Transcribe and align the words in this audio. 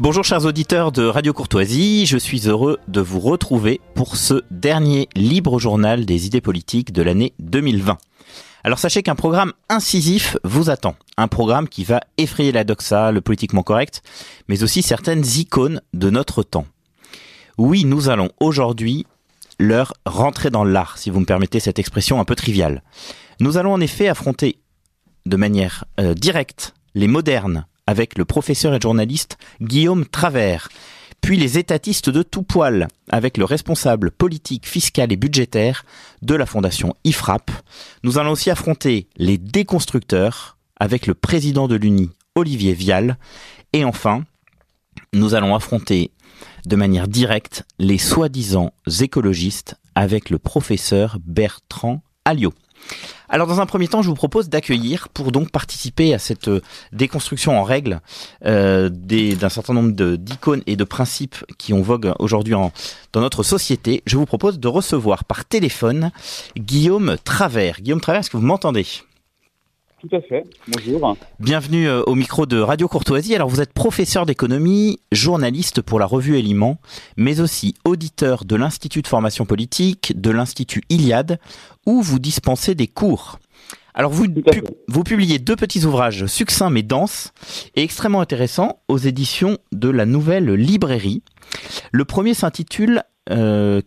Bonjour 0.00 0.22
chers 0.22 0.44
auditeurs 0.44 0.92
de 0.92 1.04
Radio 1.04 1.32
Courtoisie, 1.32 2.06
je 2.06 2.18
suis 2.18 2.46
heureux 2.46 2.78
de 2.86 3.00
vous 3.00 3.18
retrouver 3.18 3.80
pour 3.96 4.14
ce 4.14 4.44
dernier 4.52 5.08
libre 5.16 5.58
journal 5.58 6.06
des 6.06 6.24
idées 6.24 6.40
politiques 6.40 6.92
de 6.92 7.02
l'année 7.02 7.32
2020. 7.40 7.98
Alors 8.62 8.78
sachez 8.78 9.02
qu'un 9.02 9.16
programme 9.16 9.52
incisif 9.68 10.36
vous 10.44 10.70
attend, 10.70 10.94
un 11.16 11.26
programme 11.26 11.68
qui 11.68 11.82
va 11.82 11.98
effrayer 12.16 12.52
la 12.52 12.62
doxa, 12.62 13.10
le 13.10 13.20
politiquement 13.20 13.64
correct, 13.64 14.02
mais 14.48 14.62
aussi 14.62 14.82
certaines 14.82 15.26
icônes 15.26 15.82
de 15.94 16.10
notre 16.10 16.44
temps. 16.44 16.66
Oui, 17.58 17.84
nous 17.84 18.08
allons 18.08 18.30
aujourd'hui 18.38 19.04
leur 19.58 19.94
rentrer 20.06 20.50
dans 20.50 20.62
l'art, 20.62 20.96
si 20.96 21.10
vous 21.10 21.18
me 21.18 21.26
permettez 21.26 21.58
cette 21.58 21.80
expression 21.80 22.20
un 22.20 22.24
peu 22.24 22.36
triviale. 22.36 22.84
Nous 23.40 23.56
allons 23.56 23.72
en 23.72 23.80
effet 23.80 24.06
affronter 24.06 24.60
de 25.26 25.36
manière 25.36 25.86
euh, 25.98 26.14
directe 26.14 26.74
les 26.94 27.08
modernes 27.08 27.66
avec 27.88 28.18
le 28.18 28.26
professeur 28.26 28.74
et 28.74 28.80
journaliste 28.82 29.38
Guillaume 29.62 30.04
Travers, 30.04 30.68
puis 31.22 31.38
les 31.38 31.56
étatistes 31.56 32.10
de 32.10 32.22
tout 32.22 32.42
poil 32.42 32.86
avec 33.08 33.38
le 33.38 33.46
responsable 33.46 34.10
politique, 34.10 34.68
fiscal 34.68 35.10
et 35.10 35.16
budgétaire 35.16 35.86
de 36.20 36.34
la 36.34 36.44
fondation 36.44 36.94
IFRAP. 37.04 37.50
Nous 38.02 38.18
allons 38.18 38.32
aussi 38.32 38.50
affronter 38.50 39.08
les 39.16 39.38
déconstructeurs 39.38 40.58
avec 40.78 41.06
le 41.06 41.14
président 41.14 41.66
de 41.66 41.76
l'UNI, 41.76 42.10
Olivier 42.34 42.74
Vial. 42.74 43.16
Et 43.72 43.86
enfin, 43.86 44.22
nous 45.14 45.34
allons 45.34 45.54
affronter 45.54 46.10
de 46.66 46.76
manière 46.76 47.08
directe 47.08 47.64
les 47.78 47.96
soi-disant 47.96 48.74
écologistes 49.00 49.76
avec 49.94 50.28
le 50.28 50.38
professeur 50.38 51.16
Bertrand 51.24 52.02
Alliot. 52.26 52.52
Alors 53.28 53.46
dans 53.46 53.60
un 53.60 53.66
premier 53.66 53.88
temps, 53.88 54.00
je 54.00 54.08
vous 54.08 54.14
propose 54.14 54.48
d'accueillir 54.48 55.08
pour 55.10 55.32
donc 55.32 55.50
participer 55.50 56.14
à 56.14 56.18
cette 56.18 56.48
euh, 56.48 56.62
déconstruction 56.92 57.58
en 57.58 57.62
règle 57.62 58.00
euh, 58.46 58.88
d'un 58.88 59.48
certain 59.50 59.74
nombre 59.74 59.92
d'icônes 60.16 60.62
et 60.66 60.76
de 60.76 60.84
principes 60.84 61.36
qui 61.58 61.74
ont 61.74 61.82
vogue 61.82 62.12
aujourd'hui 62.18 62.54
dans 62.54 62.72
notre 63.20 63.42
société. 63.42 64.02
Je 64.06 64.16
vous 64.16 64.26
propose 64.26 64.58
de 64.58 64.68
recevoir 64.68 65.24
par 65.24 65.44
téléphone 65.44 66.10
Guillaume 66.56 67.16
Travers. 67.22 67.80
Guillaume 67.80 68.00
Travers, 68.00 68.20
est-ce 68.20 68.30
que 68.30 68.38
vous 68.38 68.46
m'entendez? 68.46 68.86
Tout 70.00 70.08
à 70.14 70.20
fait. 70.20 70.44
Bonjour. 70.68 71.16
Bienvenue 71.40 71.88
euh, 71.88 72.02
au 72.04 72.14
micro 72.14 72.46
de 72.46 72.58
Radio 72.58 72.88
Courtoisie. 72.88 73.34
Alors 73.34 73.48
vous 73.48 73.60
êtes 73.60 73.72
professeur 73.72 74.26
d'économie, 74.26 75.00
journaliste 75.12 75.82
pour 75.82 75.98
la 75.98 76.06
revue 76.06 76.38
Éléments, 76.38 76.78
mais 77.16 77.40
aussi 77.40 77.74
auditeur 77.84 78.44
de 78.44 78.56
l'Institut 78.56 79.02
de 79.02 79.08
formation 79.08 79.44
politique, 79.46 80.18
de 80.20 80.30
l'Institut 80.30 80.82
Iliade, 80.88 81.40
où 81.86 82.02
vous 82.02 82.18
dispensez 82.18 82.74
des 82.74 82.86
cours. 82.86 83.38
Alors 83.94 84.12
vous, 84.12 84.26
vous 84.86 85.02
publiez 85.02 85.40
deux 85.40 85.56
petits 85.56 85.84
ouvrages 85.84 86.26
succincts 86.26 86.70
mais 86.70 86.84
denses 86.84 87.32
et 87.74 87.82
extrêmement 87.82 88.20
intéressants 88.20 88.80
aux 88.86 88.98
éditions 88.98 89.58
de 89.72 89.88
la 89.88 90.06
Nouvelle 90.06 90.52
Librairie. 90.52 91.22
Le 91.90 92.04
premier 92.04 92.34
s'intitule 92.34 93.02
euh, 93.30 93.82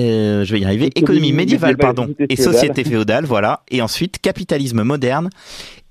euh, 0.00 0.44
je 0.44 0.52
vais 0.52 0.60
y 0.60 0.64
arriver, 0.64 0.90
économie, 0.94 1.32
médiévale, 1.32 1.76
pardon, 1.76 2.08
et 2.28 2.36
société 2.36 2.84
féodale, 2.84 3.24
voilà, 3.24 3.62
et 3.70 3.82
ensuite 3.82 4.18
capitalisme 4.20 4.82
moderne 4.82 5.30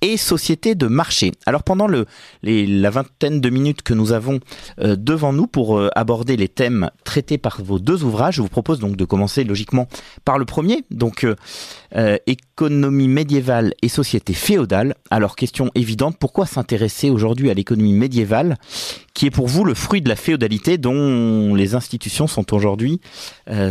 et 0.04 0.18
société 0.18 0.76
de 0.76 0.88
marché. 0.88 1.32
Alors 1.46 1.64
pendant 1.64 1.88
le, 1.88 2.06
les, 2.44 2.68
la 2.68 2.90
vingtaine 2.90 3.40
de 3.40 3.50
minutes 3.50 3.84
que 3.84 3.94
nous 3.94 4.12
avons 4.12 4.42
euh, 4.80 4.98
devant 4.98 5.32
nous 5.32 5.48
pour 5.48 5.80
euh, 5.80 5.90
aborder 5.96 6.36
les 6.36 6.50
thèmes 6.50 6.92
traités 7.06 7.38
par 7.38 7.62
vos 7.64 7.80
deux 7.80 8.04
ouvrages, 8.04 8.36
je 8.36 8.42
vous 8.42 8.50
propose 8.50 8.80
donc 8.80 8.98
de 8.98 9.06
commencer 9.06 9.46
logiquement 9.46 9.88
par 10.26 10.38
le 10.38 10.44
premier, 10.44 10.84
donc 10.92 11.26
euh, 11.96 12.18
économie 12.28 13.08
médiévale 13.08 13.74
et 13.82 13.88
société 13.88 14.34
féodale. 14.34 14.96
Alors 15.10 15.38
question 15.38 15.72
évidente, 15.74 16.18
pourquoi 16.20 16.46
s'intéresser 16.48 17.10
aujourd'hui 17.10 17.50
à 17.50 17.54
l'économie 17.54 17.94
médiévale, 17.94 18.58
qui 19.14 19.28
est 19.28 19.32
pour 19.32 19.48
vous 19.48 19.64
le 19.64 19.74
fruit 19.74 20.02
de 20.02 20.10
la 20.10 20.18
féodalité 20.18 20.78
dont 20.78 21.56
les 21.56 21.76
institutions 21.76 22.28
sont 22.28 22.54
aujourd'hui 22.54 23.00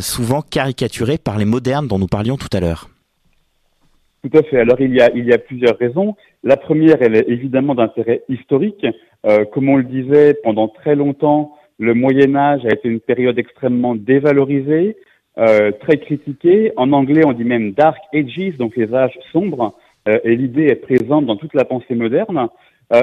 souvent 0.01 0.41
caricaturées 0.41 1.19
par 1.19 1.37
les 1.37 1.45
modernes 1.45 1.89
dont 1.89 1.99
nous 1.99 2.07
parlions 2.07 2.39
tout 2.39 2.49
à 2.53 2.61
l'heure? 2.61 2.89
Tout 4.23 4.39
à 4.39 4.43
fait. 4.43 4.59
Alors 4.59 4.81
il 4.81 4.95
y 4.95 5.01
a, 5.01 5.11
il 5.15 5.25
y 5.25 5.33
a 5.33 5.39
plusieurs 5.39 5.77
raisons. 5.79 6.17
La 6.45 6.57
première, 6.57 6.97
elle 7.01 7.17
est 7.17 7.29
évidemment 7.29 7.75
d'intérêt 7.75 8.23
historique. 8.29 8.87
Euh, 9.27 9.45
comme 9.45 9.69
on 9.69 9.77
le 9.77 9.85
disait, 9.85 10.35
pendant 10.43 10.69
très 10.69 10.95
longtemps, 10.95 11.57
le 11.79 11.95
Moyen 11.95 12.35
Âge 12.37 12.65
a 12.65 12.73
été 12.73 12.89
une 12.89 13.01
période 13.01 13.39
extrêmement 13.39 13.95
dévalorisée, 13.95 14.97
euh, 15.39 15.73
très 15.73 15.99
critiquée. 15.99 16.73
En 16.77 16.93
anglais, 16.93 17.23
on 17.25 17.33
dit 17.33 17.45
même 17.45 17.73
Dark 17.73 18.01
Ages, 18.15 18.57
donc 18.59 18.77
les 18.77 18.93
âges 18.95 19.19
sombres. 19.33 19.75
Euh, 20.09 20.19
et 20.25 20.37
l'idée 20.37 20.67
est 20.67 20.77
présente 20.77 21.27
dans 21.27 21.37
toute 21.37 21.55
la 21.55 21.65
pensée 21.65 21.95
moderne. 21.95 22.49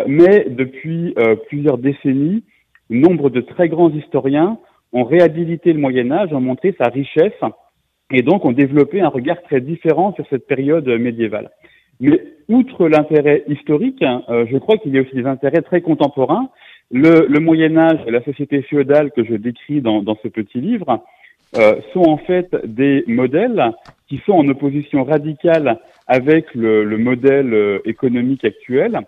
Mais 0.06 0.46
depuis 0.48 1.16
plusieurs 1.48 1.80
décennies, 1.80 2.44
nombre 2.92 3.32
de 3.32 3.42
très 3.42 3.70
grands 3.70 3.90
historiens 3.90 4.60
ont 4.94 5.04
réhabilité 5.04 5.74
le 5.74 5.80
Moyen 5.80 6.12
Âge, 6.12 6.32
ont 6.32 6.40
montré 6.40 6.76
sa 6.80 6.90
richesse 6.90 7.34
et 8.12 8.22
donc 8.22 8.46
ont 8.46 8.52
développé 8.52 9.02
un 9.02 9.10
regard 9.10 9.42
très 9.44 9.62
différent 9.62 10.14
sur 10.14 10.26
cette 10.30 10.48
période 10.48 10.88
médiévale. 10.88 11.50
Mais 12.00 12.22
outre 12.48 12.88
l'intérêt 12.88 13.44
historique, 13.48 14.02
hein, 14.02 14.24
euh, 14.30 14.46
je 14.50 14.58
crois 14.58 14.78
qu'il 14.78 14.94
y 14.94 14.98
a 14.98 15.02
aussi 15.02 15.16
des 15.16 15.26
intérêts 15.26 15.62
très 15.62 15.82
contemporains. 15.82 16.50
Le, 16.92 17.28
le 17.28 17.40
Moyen 17.40 17.78
Âge 17.78 18.00
et 18.08 18.12
la 18.12 18.24
société 18.24 18.62
féodale 18.64 19.12
que 19.12 19.24
je 19.24 19.36
décris 19.36 19.82
dans, 19.82 20.02
dans 20.02 20.18
ce 20.24 20.28
petit 20.28 20.60
livre 20.60 21.04
euh, 21.58 21.76
sont 21.94 22.04
en 22.04 22.18
fait 22.18 22.56
des 22.66 23.04
modèles 23.08 23.72
qui 24.08 24.20
sont 24.26 24.34
en 24.34 24.48
opposition 24.48 25.04
radicale 25.04 25.80
avec 26.08 26.54
le, 26.56 26.84
le 26.84 26.98
modèle 26.98 27.54
euh, 27.54 27.80
économique 27.86 28.44
actuel. 28.46 29.00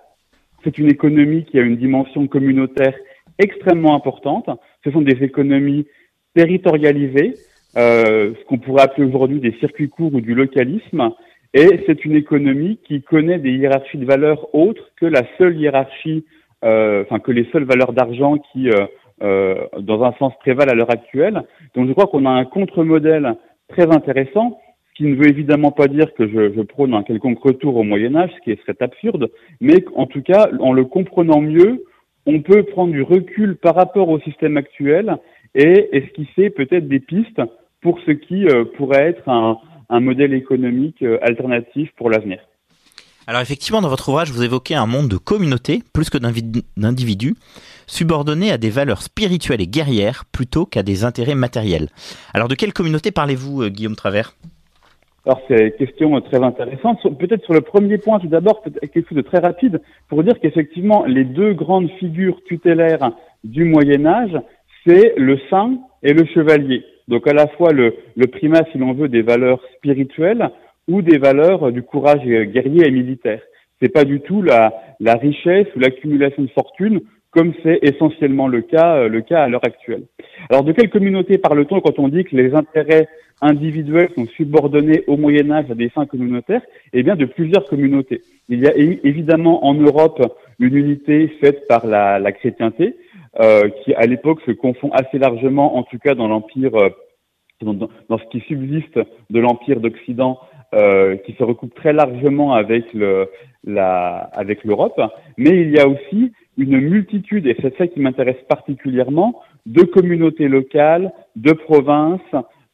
C'est 0.64 0.78
une 0.78 0.90
économie 0.90 1.46
qui 1.46 1.58
a 1.58 1.64
une 1.64 1.78
dimension 1.78 2.28
communautaire 2.28 2.94
extrêmement 3.40 3.96
importante. 3.96 4.50
Ce 4.84 4.92
sont 4.92 5.02
des 5.02 5.24
économies 5.24 5.88
territorialisées, 6.36 7.34
ce 7.76 8.44
qu'on 8.46 8.58
pourrait 8.58 8.84
appeler 8.84 9.08
aujourd'hui 9.08 9.40
des 9.40 9.54
circuits 9.60 9.90
courts 9.90 10.14
ou 10.14 10.22
du 10.22 10.34
localisme. 10.36 11.12
Et 11.54 11.84
c'est 11.86 12.06
une 12.06 12.16
économie 12.16 12.80
qui 12.86 13.02
connaît 13.02 13.40
des 13.40 13.52
hiérarchies 13.52 13.98
de 13.98 14.06
valeurs 14.06 14.54
autres 14.56 14.90
que 14.96 15.06
la 15.06 15.24
seule 15.38 15.60
hiérarchie, 15.60 16.26
euh, 16.64 17.04
enfin 17.04 17.20
que 17.20 17.32
les 17.32 17.46
seules 17.52 17.66
valeurs 17.66 17.92
d'argent 17.92 18.38
qui, 18.38 18.70
euh, 18.70 18.86
euh, 19.22 19.56
dans 19.80 20.04
un 20.04 20.14
sens, 20.14 20.34
prévalent 20.40 20.72
à 20.72 20.76
l'heure 20.76 20.92
actuelle. 20.92 21.44
Donc 21.76 21.88
je 21.88 21.94
crois 21.94 22.08
qu'on 22.08 22.26
a 22.26 22.30
un 22.30 22.46
contre-modèle 22.46 23.36
très 23.68 23.94
intéressant, 23.94 24.62
qui 24.96 25.04
ne 25.04 25.16
veut 25.16 25.28
évidemment 25.28 25.72
pas 25.72 25.88
dire 25.88 26.14
que 26.14 26.28
je, 26.28 26.54
je 26.54 26.62
prône 26.62 26.94
un 26.94 27.04
quelconque 27.04 27.40
retour 27.40 27.76
au 27.76 27.84
Moyen 27.84 28.16
Âge, 28.16 28.32
ce 28.36 28.42
qui 28.42 28.62
serait 28.62 28.78
absurde, 28.80 29.30
mais 29.60 29.84
en 29.96 30.06
tout 30.06 30.22
cas, 30.22 30.50
en 30.60 30.72
le 30.72 30.86
comprenant 30.86 31.42
mieux, 31.42 31.84
on 32.26 32.42
peut 32.42 32.64
prendre 32.64 32.94
du 32.94 33.02
recul 33.02 33.58
par 33.58 33.76
rapport 33.76 34.08
au 34.08 34.20
système 34.20 34.56
actuel 34.56 35.18
et 35.56 35.98
esquisser 35.98 36.50
peut-être 36.50 36.88
des 36.88 37.00
pistes 37.00 37.42
pour 37.82 38.00
ce 38.06 38.12
qui 38.12 38.46
euh, 38.48 38.66
pourrait 38.78 39.08
être 39.10 39.28
un, 39.28 39.58
un 39.90 40.00
modèle 40.00 40.34
économique 40.34 41.02
euh, 41.04 41.18
alternatif 41.22 41.90
pour 41.98 42.10
l'avenir. 42.10 42.40
Alors 43.28 43.42
effectivement, 43.42 43.82
dans 43.82 43.90
votre 43.90 44.10
ouvrage, 44.10 44.32
vous 44.32 44.44
évoquez 44.44 44.74
un 44.74 44.88
monde 44.88 45.08
de 45.08 45.18
communauté 45.18 45.84
plus 45.94 46.10
que 46.10 46.18
d'individus, 46.18 47.36
subordonnés 47.86 48.52
à 48.52 48.58
des 48.58 48.72
valeurs 48.72 49.04
spirituelles 49.04 49.62
et 49.62 49.68
guerrières 49.68 50.24
plutôt 50.32 50.66
qu'à 50.66 50.82
des 50.82 51.04
intérêts 51.04 51.36
matériels. 51.36 51.90
Alors 52.34 52.48
de 52.48 52.56
quelle 52.56 52.74
communauté 52.74 53.12
parlez-vous, 53.12 53.64
euh, 53.64 53.70
Guillaume 53.70 53.96
Travers? 53.96 54.34
Alors 55.26 55.40
c'est 55.48 55.66
une 55.68 55.72
question 55.74 56.20
très 56.22 56.42
intéressante. 56.44 56.98
Peut-être 57.20 57.44
sur 57.44 57.54
le 57.54 57.62
premier 57.62 58.00
point, 58.00 58.20
tout 58.20 58.28
d'abord, 58.28 58.64
quelque 58.64 59.08
chose 59.08 59.18
de 59.18 59.22
très 59.22 59.38
rapide, 59.38 59.80
pour 60.10 60.24
dire 60.24 60.40
qu'effectivement, 60.42 61.06
les 61.06 61.26
deux 61.26 61.54
grandes 61.54 61.92
figures 62.00 62.42
tutélaires 62.46 63.12
du 63.44 63.66
Moyen 63.66 64.08
Âge, 64.08 64.36
c'est 64.84 65.14
le 65.18 65.40
saint 65.52 65.78
et 66.02 66.14
le 66.14 66.26
chevalier. 66.26 66.84
Donc 67.08 67.28
à 67.28 67.34
la 67.34 67.48
fois 67.48 67.72
le, 67.74 67.96
le 68.16 68.28
primat, 68.28 68.64
si 68.72 68.78
l'on 68.78 68.94
veut, 68.94 69.10
des 69.10 69.22
valeurs 69.22 69.62
spirituelles 69.76 70.50
ou 70.88 71.02
des 71.02 71.18
valeurs 71.18 71.72
du 71.72 71.84
courage 71.84 72.24
guerrier 72.24 72.88
et 72.88 72.92
militaire. 72.92 73.42
c'est 73.82 73.90
pas 73.90 74.06
du 74.06 74.22
tout 74.22 74.42
la, 74.42 74.74
la 75.00 75.16
richesse 75.16 75.68
ou 75.76 75.80
l'accumulation 75.80 76.44
de 76.44 76.50
fortune 76.50 77.02
comme 77.32 77.54
c'est 77.64 77.80
essentiellement 77.82 78.48
le 78.48 78.62
cas, 78.62 78.98
euh, 78.98 79.08
le 79.08 79.22
cas 79.22 79.44
à 79.44 79.48
l'heure 79.48 79.64
actuelle. 79.64 80.04
Alors 80.50 80.64
de 80.64 80.74
quelle 80.74 80.90
communauté 80.90 81.38
parle-t-on 81.38 81.80
quand 81.80 81.98
on 81.98 82.10
dit 82.10 82.26
que 82.26 82.36
les 82.36 82.54
intérêts 82.54 83.08
individuels 83.42 84.10
sont 84.16 84.28
subordonnés 84.36 85.04
au 85.08 85.18
Moyen 85.18 85.50
Âge 85.50 85.72
à 85.72 85.76
des 85.76 85.90
fins 85.90 86.06
communautaires? 86.06 86.62
Eh 86.94 87.04
bien 87.04 87.16
de 87.16 87.26
plusieurs 87.26 87.66
communautés. 87.66 88.22
Il 88.50 88.60
y 88.60 88.68
a 88.68 88.76
évidemment 88.76 89.66
en 89.66 89.74
Europe 89.74 90.22
une 90.60 90.76
unité 90.76 91.30
faite 91.40 91.68
par 91.68 91.88
la, 91.88 92.20
la 92.20 92.32
chrétienté, 92.34 92.86
euh, 92.86 92.96
qui 93.38 93.94
à 93.94 94.06
l'époque 94.06 94.42
se 94.46 94.52
confond 94.52 94.92
assez 94.92 95.18
largement, 95.18 95.78
en 95.78 95.84
tout 95.84 95.98
cas 96.00 96.16
dans 96.16 96.28
l'empire, 96.28 96.76
euh, 96.76 96.90
dans, 97.62 97.74
dans, 97.74 98.18
ce 98.18 98.26
qui 98.32 98.42
subsiste 98.42 99.00
de 99.30 99.40
l'empire 99.40 99.80
d'Occident, 99.80 100.40
euh, 100.74 101.18
qui 101.18 101.34
se 101.34 101.44
recoupe 101.44 101.76
très 101.76 101.92
largement 101.92 102.54
avec 102.54 102.94
le, 102.94 103.30
la, 103.66 104.30
avec 104.34 104.64
l'Europe. 104.64 105.02
Mais 105.38 105.50
il 105.50 105.72
y 105.72 105.80
a 105.80 105.88
aussi 105.88 106.32
une 106.58 106.80
multitude, 106.80 107.46
et 107.46 107.58
c'est 107.62 107.76
ça 107.78 107.88
qui 107.88 108.00
m'intéresse 108.00 108.42
particulièrement, 108.48 109.42
de 109.66 109.84
communautés 109.84 110.48
locales, 110.48 111.12
de 111.36 111.52
provinces, 111.52 112.22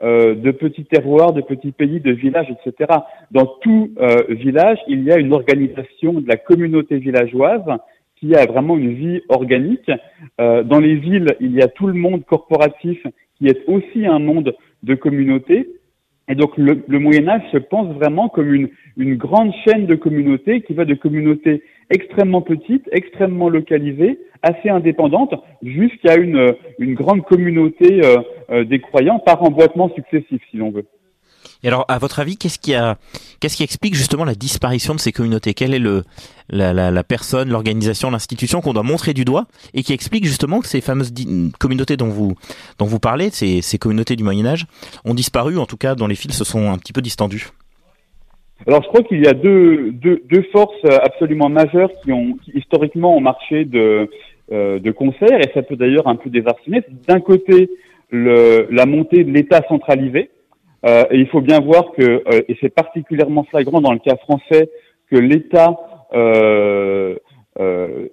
euh, 0.03 0.35
de 0.35 0.51
petits 0.51 0.85
terroirs, 0.85 1.33
de 1.33 1.41
petits 1.41 1.71
pays, 1.71 1.99
de 1.99 2.11
villages, 2.11 2.51
etc. 2.51 2.99
Dans 3.31 3.47
tout 3.61 3.89
euh, 3.99 4.25
village, 4.29 4.77
il 4.87 5.03
y 5.03 5.11
a 5.11 5.17
une 5.17 5.33
organisation 5.33 6.13
de 6.13 6.27
la 6.27 6.37
communauté 6.37 6.99
villageoise 6.99 7.65
qui 8.19 8.35
a 8.35 8.45
vraiment 8.45 8.77
une 8.77 8.93
vie 8.93 9.21
organique. 9.29 9.91
Euh, 10.39 10.63
dans 10.63 10.79
les 10.79 10.95
villes, 10.95 11.35
il 11.39 11.53
y 11.53 11.61
a 11.61 11.67
tout 11.67 11.87
le 11.87 11.93
monde 11.93 12.25
corporatif 12.25 13.05
qui 13.37 13.47
est 13.47 13.63
aussi 13.67 14.05
un 14.05 14.19
monde 14.19 14.55
de 14.83 14.95
communauté. 14.95 15.69
Et 16.29 16.35
donc 16.35 16.57
le, 16.57 16.99
Moyen 16.99 17.27
Âge 17.29 17.43
se 17.51 17.57
pense 17.57 17.93
vraiment 17.95 18.27
comme 18.27 18.53
une, 18.53 18.69
une 18.97 19.15
grande 19.15 19.53
chaîne 19.65 19.85
de 19.85 19.95
communautés 19.95 20.61
qui 20.61 20.73
va 20.73 20.83
de 20.83 20.93
communautés 20.93 21.63
extrêmement 21.89 22.41
petites, 22.41 22.89
extrêmement 22.91 23.47
localisées, 23.47 24.19
assez 24.41 24.69
indépendantes, 24.69 25.35
jusqu'à 25.63 26.15
une, 26.17 26.53
une 26.79 26.95
grande 26.95 27.23
communauté 27.23 28.01
euh, 28.03 28.17
euh, 28.49 28.63
des 28.65 28.79
croyants 28.79 29.19
par 29.19 29.41
emboîtement 29.41 29.89
successif, 29.95 30.41
si 30.51 30.57
l'on 30.57 30.71
veut. 30.71 30.85
Et 31.63 31.67
alors, 31.67 31.85
à 31.87 31.97
votre 31.97 32.19
avis, 32.19 32.37
qu'est-ce 32.37 32.59
qui 32.59 32.75
a, 32.75 32.97
qu'est-ce 33.39 33.57
qui 33.57 33.63
explique 33.63 33.95
justement 33.95 34.25
la 34.25 34.35
disparition 34.35 34.93
de 34.93 34.99
ces 34.99 35.11
communautés? 35.11 35.53
Quelle 35.53 35.73
est 35.73 35.79
le, 35.79 36.03
la, 36.49 36.73
la, 36.73 37.03
personne, 37.03 37.49
l'organisation, 37.49 38.11
l'institution 38.11 38.61
qu'on 38.61 38.73
doit 38.73 38.83
montrer 38.83 39.13
du 39.13 39.25
doigt 39.25 39.45
et 39.73 39.83
qui 39.83 39.93
explique 39.93 40.25
justement 40.25 40.59
que 40.59 40.67
ces 40.67 40.81
fameuses 40.81 41.13
communautés 41.59 41.97
dont 41.97 42.09
vous, 42.09 42.35
dont 42.77 42.85
vous 42.85 42.99
parlez, 42.99 43.29
ces, 43.31 43.61
ces 43.61 43.77
communautés 43.77 44.15
du 44.15 44.23
Moyen 44.23 44.45
Âge, 44.45 44.65
ont 45.05 45.13
disparu, 45.13 45.57
en 45.57 45.65
tout 45.65 45.77
cas, 45.77 45.95
dont 45.95 46.07
les 46.07 46.15
fils 46.15 46.33
se 46.33 46.43
sont 46.43 46.71
un 46.71 46.77
petit 46.77 46.93
peu 46.93 47.01
distendus? 47.01 47.49
Alors 48.65 48.81
je 48.81 48.87
crois 48.87 49.03
qu'il 49.03 49.23
y 49.23 49.27
a 49.27 49.33
deux, 49.33 49.91
deux, 49.91 50.23
deux, 50.31 50.43
forces 50.51 50.83
absolument 51.03 51.47
majeures 51.47 51.91
qui 52.03 52.11
ont 52.11 52.37
historiquement 52.55 53.15
ont 53.15 53.21
marché 53.21 53.65
de, 53.65 54.09
euh, 54.51 54.79
de 54.79 54.91
concert 54.91 55.39
et 55.39 55.51
ça 55.53 55.61
peut 55.61 55.75
d'ailleurs 55.75 56.07
un 56.07 56.15
peu 56.15 56.31
désarçonner. 56.31 56.81
D'un 57.07 57.19
côté, 57.19 57.69
le, 58.09 58.67
la 58.71 58.87
montée 58.87 59.23
de 59.23 59.31
l'État 59.31 59.61
centralisé, 59.67 60.31
euh, 60.85 61.03
il 61.11 61.27
faut 61.27 61.41
bien 61.41 61.59
voir 61.59 61.91
que, 61.93 62.01
euh, 62.01 62.41
et 62.47 62.57
c'est 62.61 62.73
particulièrement 62.73 63.43
flagrant 63.43 63.81
dans 63.81 63.93
le 63.93 63.99
cas 63.99 64.15
français, 64.17 64.69
que 65.09 65.15
l'État 65.17 65.75
euh, 66.13 67.15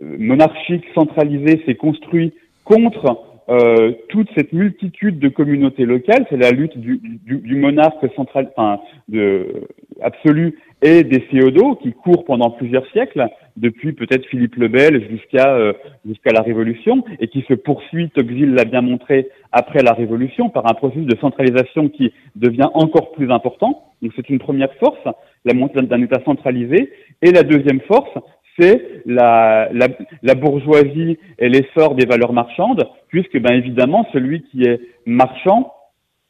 monarchique 0.01 0.85
centralisé 0.95 1.63
s'est 1.67 1.75
construit 1.75 2.33
contre 2.65 3.34
euh, 3.49 3.93
toute 4.09 4.29
cette 4.35 4.53
multitude 4.53 5.19
de 5.19 5.29
communautés 5.29 5.85
locales. 5.85 6.27
C'est 6.31 6.37
la 6.37 6.51
lutte 6.51 6.77
du, 6.79 7.01
du, 7.27 7.39
du 7.39 7.57
monarque 7.57 8.07
central, 8.15 8.51
enfin, 8.57 8.81
de, 9.09 9.67
absolu 10.03 10.59
et 10.83 11.03
des 11.03 11.21
féodaux 11.21 11.77
qui 11.77 11.93
courent 11.93 12.25
pendant 12.25 12.51
plusieurs 12.51 12.87
siècles, 12.91 13.27
depuis 13.57 13.93
peut-être 13.93 14.27
Philippe 14.27 14.57
le 14.57 14.69
Bel 14.69 15.09
jusqu'à 15.09 15.55
euh, 15.55 15.73
jusqu'à 16.07 16.31
la 16.33 16.43
Révolution, 16.43 17.05
et 17.21 17.29
qui 17.29 17.43
se 17.49 17.55
poursuit, 17.55 18.11
Tocqueville 18.11 18.55
l'a 18.55 18.65
bien 18.65 18.83
montré, 18.83 19.29
après 19.53 19.83
la 19.83 19.93
Révolution, 19.93 20.51
par 20.51 20.67
un 20.71 20.75
processus 20.75 21.07
de 21.07 21.17
centralisation 21.21 21.89
qui 21.89 22.13
devient 22.37 22.69
encore 22.75 23.13
plus 23.13 23.31
important. 23.31 23.85
Donc 24.03 24.13
c'est 24.17 24.29
une 24.29 24.39
première 24.39 24.73
force, 24.75 25.01
la 25.45 25.55
montée 25.55 25.81
d'un 25.81 26.03
État 26.03 26.21
centralisé. 26.25 26.91
Et 27.23 27.31
la 27.31 27.43
deuxième 27.43 27.81
force, 27.81 28.11
c'est 28.59 29.03
la, 29.07 29.69
la, 29.73 29.89
la, 30.23 30.35
bourgeoisie 30.35 31.19
et 31.39 31.49
l'essor 31.49 31.95
des 31.95 32.07
valeurs 32.07 32.33
marchandes, 32.33 32.85
puisque 33.09 33.39
ben 33.41 33.55
évidemment 33.55 34.07
celui 34.13 34.43
qui 34.43 34.63
est 34.63 34.81
marchand 35.07 35.73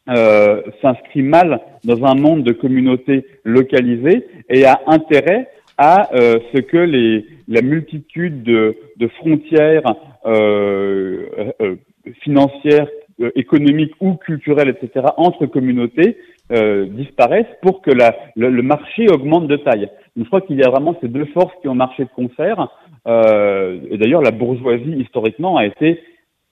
euh, 0.09 0.63
s'inscrit 0.83 1.23
mal 1.23 1.61
dans 1.85 2.05
un 2.05 2.15
monde 2.15 2.45
de 2.45 2.53
communautés 2.53 3.27
localisées 3.45 4.27
et 4.49 4.65
a 4.65 4.81
intérêt 4.87 5.49
à 5.79 6.15
euh, 6.15 6.39
ce 6.55 6.61
que 6.61 6.77
les, 6.77 7.27
la 7.49 7.63
multitude 7.63 8.43
de, 8.43 8.77
de 8.97 9.09
frontières 9.09 9.95
euh, 10.27 11.27
euh 11.61 11.77
financières, 12.21 12.87
euh, 13.21 13.31
économiques 13.37 13.95
ou 14.01 14.15
culturelles, 14.15 14.69
etc., 14.69 15.07
entre 15.17 15.47
communautés 15.47 16.19
disparaissent 16.51 17.47
pour 17.63 17.83
que 17.83 17.91
le, 18.37 18.63
marché 18.63 19.09
augmente 19.09 19.49
de 19.49 19.57
taille. 19.57 19.89
Donc, 20.17 20.25
je 20.25 20.29
crois 20.29 20.41
qu'il 20.43 20.57
y 20.57 20.63
a 20.63 20.71
vraiment 20.71 20.97
ces 21.01 21.09
deux 21.09 21.27
forces 21.27 21.55
qui 21.63 21.69
ont 21.69 21.75
marché 21.75 22.05
de 22.05 22.11
concert. 22.15 22.69
et 23.07 23.99
d'ailleurs, 23.99 24.23
la 24.23 24.31
bourgeoisie, 24.31 24.93
historiquement, 24.99 25.57
a 25.57 25.67
été 25.67 26.01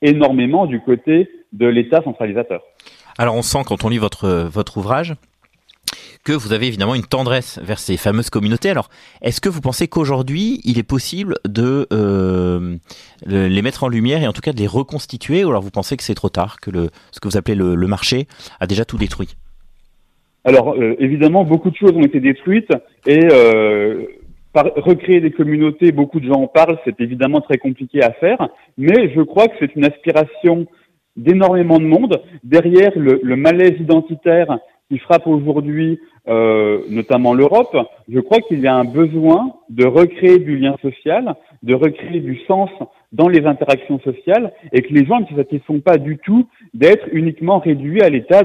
énormément 0.02 0.66
du 0.66 0.80
côté 0.80 1.28
de 1.52 1.66
l'État 1.66 2.02
centralisateur. 2.02 2.62
Alors 3.18 3.34
on 3.36 3.42
sent 3.42 3.62
quand 3.66 3.84
on 3.84 3.88
lit 3.88 3.98
votre, 3.98 4.76
ouvrage 4.76 5.14
que 6.24 6.32
vous 6.32 6.52
avez 6.52 6.68
évidemment 6.68 6.94
une 6.94 7.04
tendresse 7.04 7.58
vers 7.62 7.80
ces 7.80 7.96
fameuses 7.96 8.30
communautés. 8.30 8.70
Alors, 8.70 8.88
est-ce 9.22 9.40
que 9.40 9.48
vous 9.48 9.60
pensez 9.60 9.88
qu'aujourd'hui, 9.88 10.60
il 10.62 10.78
est 10.78 10.84
possible 10.84 11.34
de 11.44 11.88
euh, 11.92 12.76
les 13.26 13.62
mettre 13.62 13.82
en 13.82 13.88
lumière 13.88 14.22
et 14.22 14.28
en 14.28 14.32
tout 14.32 14.40
cas 14.40 14.52
de 14.52 14.58
les 14.58 14.68
reconstituer, 14.68 15.44
ou 15.44 15.48
alors 15.48 15.62
vous 15.62 15.72
pensez 15.72 15.96
que 15.96 16.04
c'est 16.04 16.14
trop 16.14 16.28
tard, 16.28 16.60
que 16.60 16.70
ce 17.10 17.18
que 17.18 17.26
vous 17.26 17.36
appelez 17.36 17.56
le, 17.56 17.74
le 17.74 17.86
marché 17.88 18.28
a 18.60 18.68
déjà 18.68 18.84
tout 18.84 18.98
détruit? 18.98 19.34
Alors, 20.44 20.74
euh, 20.74 20.96
évidemment, 20.98 21.44
beaucoup 21.44 21.70
de 21.70 21.76
choses 21.76 21.92
ont 21.92 22.02
été 22.02 22.20
détruites 22.20 22.72
et 23.06 23.28
euh, 23.30 24.04
par, 24.52 24.66
recréer 24.76 25.20
des 25.20 25.30
communautés, 25.30 25.92
beaucoup 25.92 26.20
de 26.20 26.26
gens 26.26 26.42
en 26.42 26.46
parlent, 26.48 26.78
c'est 26.84 27.00
évidemment 27.00 27.40
très 27.40 27.58
compliqué 27.58 28.02
à 28.02 28.12
faire, 28.12 28.48
mais 28.76 29.12
je 29.14 29.20
crois 29.22 29.46
que 29.46 29.54
c'est 29.60 29.74
une 29.76 29.84
aspiration 29.84 30.66
d'énormément 31.16 31.78
de 31.78 31.84
monde. 31.84 32.22
Derrière 32.42 32.92
le, 32.96 33.20
le, 33.22 33.36
malaise 33.36 33.78
identitaire 33.78 34.58
qui 34.90 34.98
frappe 34.98 35.26
aujourd'hui 35.26 36.00
euh, 36.28 36.82
notamment 36.88 37.34
l'Europe, 37.34 37.76
je 38.08 38.20
crois 38.20 38.38
qu'il 38.40 38.60
y 38.60 38.66
a 38.66 38.74
un 38.74 38.84
besoin 38.84 39.54
de 39.70 39.84
recréer 39.86 40.38
du 40.38 40.56
lien 40.56 40.76
social, 40.82 41.34
de 41.62 41.74
recréer 41.74 42.20
du 42.20 42.38
sens 42.46 42.70
dans 43.10 43.28
les 43.28 43.44
interactions 43.44 43.98
sociales 44.00 44.52
et 44.72 44.82
que 44.82 44.92
les 44.92 45.04
gens 45.04 45.20
ne 45.20 45.26
se 45.26 45.34
satisfont 45.34 45.80
pas 45.80 45.98
du 45.98 46.18
tout 46.18 46.46
d'être 46.74 47.06
uniquement 47.12 47.58
réduits 47.58 48.02
à 48.02 48.08
l'état 48.08 48.42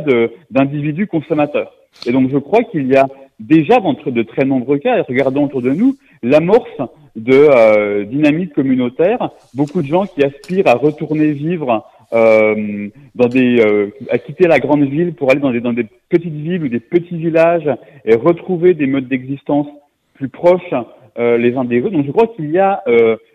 d'individus 0.50 1.08
consommateurs. 1.08 1.72
Et 2.06 2.12
donc 2.12 2.29
je 2.32 2.38
crois 2.38 2.63
qu'il 2.63 2.88
y 2.88 2.96
a 2.96 3.08
déjà 3.39 3.79
dans 3.79 3.94
de 3.94 4.24
très 4.24 4.46
nombreux 4.46 4.79
cas, 4.79 4.98
et 4.98 5.01
regardons 5.01 5.46
autour 5.46 5.62
de 5.62 5.72
nous, 5.72 5.96
l'amorce 6.24 6.82
de 7.15 7.34
euh, 7.34 8.06
dynamique 8.06 8.53
communautaire, 8.53 9.32
beaucoup 9.53 9.82
de 9.82 9.88
gens 9.88 10.06
qui 10.06 10.24
aspirent 10.24 10.67
à 10.67 10.75
retourner 10.75 11.32
vivre 11.32 11.86
euh, 12.13 12.88
dans 13.15 13.27
des, 13.27 13.60
euh, 13.60 13.89
à 14.10 14.17
quitter 14.17 14.48
la 14.48 14.60
grande 14.60 14.84
ville 14.84 15.13
pour 15.13 15.29
aller 15.29 15.41
dans 15.41 15.51
des, 15.51 15.60
dans 15.60 15.74
des 15.74 15.86
petites 16.08 16.34
villes 16.34 16.63
ou 16.63 16.70
des 16.70 16.79
petits 16.79 17.17
villages 17.17 17.70
et 18.06 18.15
retrouver 18.15 18.74
des 18.74 18.88
modes 18.88 19.10
d'existence 19.10 19.67
plus 20.13 20.29
proches 20.29 20.74
euh, 21.17 21.38
les 21.38 21.56
uns 21.58 21.65
des 21.65 21.82
autres. 21.82 21.91
Donc 21.91 22.06
je 22.06 22.12
crois 22.12 22.27
qu'il 22.27 22.50
y 22.50 22.60
a 22.60 22.82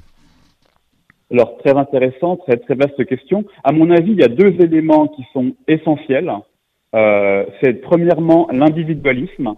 Alors 1.32 1.58
très 1.60 1.78
intéressant, 1.78 2.36
très, 2.36 2.58
très 2.58 2.76
vaste 2.76 3.06
question. 3.06 3.46
À 3.64 3.72
mon 3.72 3.90
avis, 3.90 4.12
il 4.12 4.20
y 4.20 4.24
a 4.24 4.28
deux 4.28 4.54
éléments 4.60 5.08
qui 5.08 5.24
sont 5.32 5.56
essentiels. 5.70 6.30
Euh, 6.94 7.46
c'est 7.64 7.76
premièrement 7.76 8.50
l'individualisme, 8.52 9.54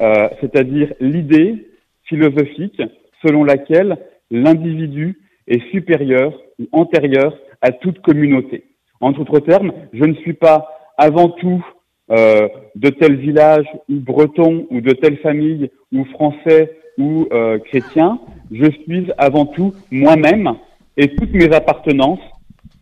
euh, 0.00 0.28
c'est-à-dire 0.40 0.92
l'idée 0.98 1.68
philosophique 2.04 2.82
selon 3.24 3.44
laquelle 3.44 3.98
l'individu 4.30 5.18
est 5.46 5.62
supérieur 5.70 6.32
ou 6.58 6.66
antérieur 6.72 7.36
à 7.60 7.72
toute 7.72 8.00
communauté. 8.00 8.64
En 9.00 9.12
d'autres 9.12 9.40
termes, 9.40 9.72
je 9.92 10.04
ne 10.04 10.14
suis 10.14 10.34
pas 10.34 10.68
avant 10.96 11.28
tout 11.28 11.64
euh, 12.10 12.48
de 12.76 12.88
tel 12.90 13.16
village 13.16 13.66
ou 13.88 13.96
breton 13.96 14.66
ou 14.70 14.80
de 14.80 14.92
telle 14.92 15.18
famille 15.18 15.70
ou 15.92 16.04
français 16.06 16.78
ou 16.98 17.26
euh, 17.32 17.58
chrétien, 17.58 18.20
je 18.50 18.70
suis 18.70 19.10
avant 19.18 19.46
tout 19.46 19.72
moi-même 19.90 20.52
et 20.96 21.14
toutes 21.14 21.32
mes 21.32 21.52
appartenances 21.54 22.20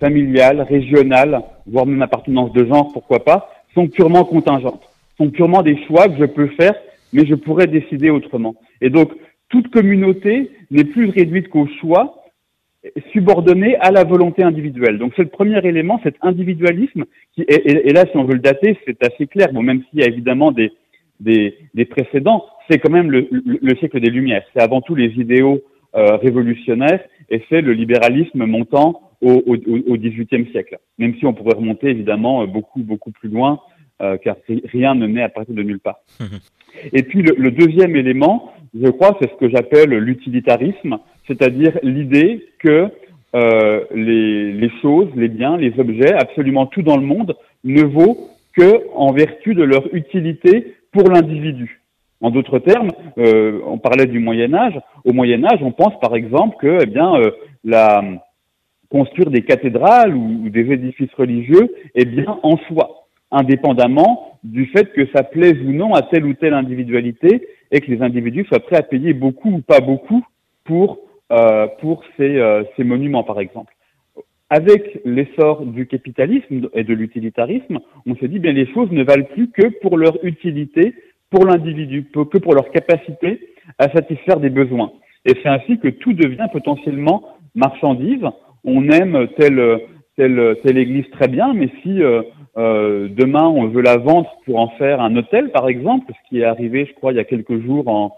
familiales, 0.01 0.63
régionales, 0.63 1.43
voire 1.67 1.87
même 1.87 2.03
appartenances 2.03 2.53
de 2.53 2.67
genre, 2.67 2.91
pourquoi 2.93 3.21
pas, 3.25 3.51
sont 3.75 3.87
purement 3.87 4.25
contingentes, 4.25 4.83
sont 5.17 5.31
purement 5.31 5.63
des 5.63 5.79
choix 5.87 6.09
que 6.09 6.19
je 6.19 6.25
peux 6.25 6.49
faire, 6.49 6.75
mais 7.13 7.27
je 7.27 7.35
pourrais 7.35 7.67
décider 7.67 8.11
autrement. 8.11 8.55
Et 8.81 8.91
donc, 8.91 9.13
toute 9.51 9.69
communauté 9.69 10.51
n'est 10.71 10.85
plus 10.85 11.11
réduite 11.11 11.49
qu'au 11.49 11.69
choix, 11.81 12.21
subordonné 13.13 13.77
à 13.77 13.91
la 13.91 14.05
volonté 14.05 14.43
individuelle. 14.43 14.99
Donc 14.99 15.13
c'est 15.15 15.23
le 15.23 15.29
premier 15.29 15.65
élément, 15.67 16.01
cet 16.03 16.17
individualisme, 16.23 17.05
qui, 17.35 17.43
et, 17.43 17.89
et, 17.89 17.93
là 17.93 18.05
si 18.11 18.17
on 18.17 18.25
veut 18.25 18.35
le 18.35 18.41
dater, 18.41 18.79
c'est 18.87 19.05
assez 19.05 19.27
clair, 19.27 19.53
bon, 19.53 19.63
même 19.63 19.83
s'il 19.91 20.01
y 20.01 20.03
a 20.03 20.09
évidemment 20.09 20.51
des, 20.51 20.73
des, 21.21 21.85
précédents, 21.85 22.47
c'est 22.69 22.79
quand 22.79 22.91
même 22.91 23.11
le, 23.11 23.29
le, 23.31 23.77
siècle 23.77 24.01
des 24.01 24.11
Lumières, 24.11 24.45
c'est 24.55 24.63
avant 24.63 24.81
tout 24.81 24.95
les 24.95 25.13
idéaux 25.21 25.61
euh, 25.95 26.17
révolutionnaires, 26.17 27.01
et 27.29 27.43
c'est 27.49 27.61
le 27.61 27.73
libéralisme 27.73 28.47
montant 28.47 29.03
au, 29.21 29.43
au, 29.47 29.57
au 29.57 29.97
siècle, 30.53 30.79
même 30.97 31.15
si 31.17 31.27
on 31.27 31.35
pourrait 31.35 31.57
remonter 31.57 31.89
évidemment 31.89 32.47
beaucoup, 32.47 32.81
beaucoup 32.81 33.11
plus 33.11 33.29
loin, 33.29 33.61
euh, 34.01 34.17
car 34.19 34.37
rien 34.73 34.95
ne 34.95 35.07
naît 35.07 35.23
à 35.23 35.29
partir 35.29 35.55
de 35.55 35.63
nulle 35.63 35.81
part. 35.81 36.01
et 36.93 37.03
puis 37.03 37.23
le, 37.23 37.35
le 37.37 37.51
deuxième 37.51 37.97
élément, 37.97 38.53
je 38.79 38.89
crois, 38.91 39.17
c'est 39.21 39.31
ce 39.31 39.37
que 39.37 39.49
j'appelle 39.49 39.91
l'utilitarisme, 39.91 40.99
c'est-à-dire 41.27 41.79
l'idée 41.83 42.47
que 42.59 42.91
euh, 43.35 43.85
les, 43.95 44.53
les, 44.53 44.71
choses, 44.83 45.09
les 45.15 45.29
biens, 45.29 45.57
les 45.57 45.79
objets, 45.79 46.13
absolument 46.13 46.67
tout 46.67 46.83
dans 46.83 46.97
le 46.97 47.07
monde 47.07 47.37
ne 47.63 47.83
vaut 47.83 48.31
que 48.57 48.89
en 48.95 49.13
vertu 49.13 49.55
de 49.55 49.63
leur 49.63 49.95
utilité 49.95 50.75
pour 50.91 51.09
l'individu. 51.09 51.81
En 52.21 52.31
d'autres 52.31 52.59
termes, 52.59 52.91
euh, 53.19 53.61
on 53.67 53.79
parlait 53.79 54.07
du 54.07 54.19
Moyen 54.19 54.53
Âge. 54.53 54.79
Au 55.05 55.13
Moyen 55.13 55.45
Âge, 55.45 55.61
on 55.63 55.71
pense 55.71 55.99
par 56.01 56.17
exemple 56.17 56.57
que, 56.61 56.79
eh 56.83 56.87
bien, 56.87 57.15
euh, 57.15 57.31
la 57.65 58.03
construire 58.91 59.31
des 59.31 59.43
cathédrales 59.43 60.15
ou, 60.15 60.43
ou, 60.45 60.49
des 60.51 60.73
édifices 60.73 61.15
religieux 61.17 61.73
est 61.95 62.05
bien 62.05 62.39
en 62.43 62.57
soi, 62.69 63.00
indépendamment 63.31 64.39
du 64.43 64.67
fait 64.67 64.93
que 64.93 65.07
ça 65.15 65.23
plaise 65.23 65.57
ou 65.65 65.73
non 65.73 65.95
à 65.95 66.03
telle 66.03 66.25
ou 66.25 66.35
telle 66.35 66.55
individualité 66.55 67.47
et 67.71 67.81
que 67.81 67.91
les 67.91 68.03
individus 68.03 68.45
soient 68.47 68.61
prêts 68.61 68.77
à 68.77 68.83
payer 68.83 69.13
beaucoup 69.13 69.51
ou 69.51 69.61
pas 69.61 69.81
beaucoup 69.81 70.25
pour 70.65 70.99
euh, 71.33 71.69
pour 71.81 72.03
ces, 72.17 72.39
euh, 72.39 72.65
ces 72.77 72.83
monuments, 72.83 73.23
par 73.23 73.39
exemple. 73.39 73.73
Avec 74.49 75.01
l'essor 75.05 75.65
du 75.65 75.87
capitalisme 75.87 76.69
et 76.75 76.83
de 76.83 76.93
l'utilitarisme, 76.93 77.79
on 78.05 78.17
se 78.17 78.27
dit 78.27 78.41
bien 78.41 78.51
les 78.51 78.67
choses 78.75 78.91
ne 78.91 79.05
valent 79.05 79.27
plus 79.27 79.49
que 79.49 79.69
pour 79.81 79.97
leur 79.97 80.19
utilité, 80.25 80.93
pour 81.31 81.45
l'individu, 81.45 82.05
que 82.13 82.39
pour 82.39 82.53
leur 82.53 82.69
capacité 82.73 83.55
à 83.79 83.89
satisfaire 83.93 84.41
des 84.41 84.51
besoins. 84.51 84.91
Et 85.25 85.35
c'est 85.41 85.49
ainsi 85.49 85.79
que 85.79 85.87
tout 85.87 86.15
devient 86.15 86.49
potentiellement 86.53 87.23
marchandise. 87.55 88.27
On 88.65 88.89
aime 88.89 89.29
telle 89.39 89.83
telle 90.21 90.57
telle 90.63 90.77
église 90.77 91.09
très 91.13 91.29
bien, 91.29 91.55
mais 91.55 91.71
si 91.83 92.03
euh, 92.03 92.21
euh, 92.59 93.09
demain 93.09 93.47
on 93.47 93.69
veut 93.69 93.81
la 93.81 93.97
vendre 93.97 94.31
pour 94.45 94.59
en 94.59 94.69
faire 94.77 95.01
un 95.01 95.17
hôtel, 95.17 95.51
par 95.51 95.67
exemple, 95.67 96.13
ce 96.13 96.29
qui 96.29 96.41
est 96.41 96.45
arrivé, 96.45 96.85
je 96.85 96.93
crois, 96.93 97.13
il 97.13 97.17
y 97.17 97.21
a 97.21 97.25
quelques 97.25 97.59
jours 97.63 97.89
en 97.89 98.15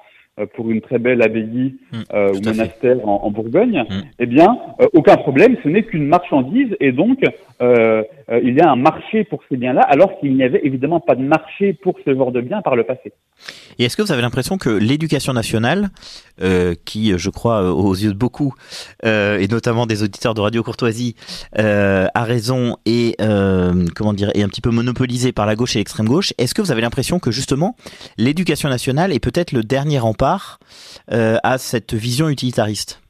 pour 0.55 0.71
une 0.71 0.81
très 0.81 0.99
belle 0.99 1.23
abbaye 1.23 1.75
mmh, 1.93 1.99
euh, 2.15 2.33
ou 2.33 2.41
monastère 2.43 3.07
en, 3.07 3.23
en, 3.25 3.31
Bourgogne, 3.31 3.85
mmh. 3.89 3.95
eh 4.19 4.27
bien, 4.27 4.59
euh, 4.81 4.87
aucun 4.95 5.17
problème, 5.17 5.57
ce 5.63 5.69
n'est 5.69 5.83
qu'une 5.83 6.07
marchandise 6.07 6.75
et 6.81 6.93
donc 6.93 7.19
euh, 7.61 8.03
euh, 8.31 8.41
il 8.43 8.55
y 8.55 8.61
a 8.61 8.71
un 8.71 8.77
marché 8.77 9.25
pour 9.25 9.41
ces 9.49 9.57
biens-là, 9.57 9.83
alors 9.83 10.19
qu'il 10.19 10.35
n'y 10.35 10.43
avait 10.43 10.61
évidemment 10.65 11.01
pas 11.01 11.15
de 11.15 11.23
marché 11.23 11.75
pour 11.75 11.97
ce 12.05 12.15
genre 12.15 12.33
de 12.33 12.41
biens 12.41 12.63
par 12.63 12.77
le 12.77 12.85
passé. 12.85 13.13
Et 13.79 13.85
est-ce 13.85 13.97
que 13.97 14.03
vous 14.03 14.13
avez 14.13 14.23
l'impression 14.23 14.59
que 14.59 14.71
l'éducation 14.71 15.33
nationale, 15.33 15.91
euh, 16.41 16.75
qui, 16.85 17.17
je 17.17 17.31
crois, 17.31 17.73
aux 17.73 17.95
yeux 17.95 18.13
de 18.13 18.19
beaucoup, 18.19 18.55
euh, 19.05 19.39
et 19.39 19.49
notamment 19.49 19.87
des 19.87 20.03
auditeurs 20.03 20.35
de 20.35 20.41
Radio 20.41 20.63
Courtoisie, 20.63 21.15
euh, 21.59 22.07
a 22.15 22.25
raison 22.25 22.77
et 22.87 23.17
comment 23.95 24.13
dire, 24.13 24.31
est 24.35 24.43
un 24.43 24.49
petit 24.49 24.61
peu 24.61 24.71
monopolisée 24.71 25.33
par 25.33 25.47
la 25.47 25.55
gauche 25.55 25.77
et 25.77 25.79
l'extrême 25.79 26.09
gauche, 26.09 26.33
est-ce 26.39 26.55
que 26.55 26.63
vous 26.63 26.73
avez 26.73 26.81
l'impression 26.81 27.19
que 27.19 27.31
justement 27.31 27.77
l'éducation 28.17 28.69
nationale 28.69 29.13
est 29.13 29.21
peut-être 29.21 29.53
le 29.53 29.63
dernier 29.63 29.99
rempart 29.99 30.22
à 30.23 31.59
cette 31.59 31.95
vision 31.95 32.29
utilitariste. 32.29 33.03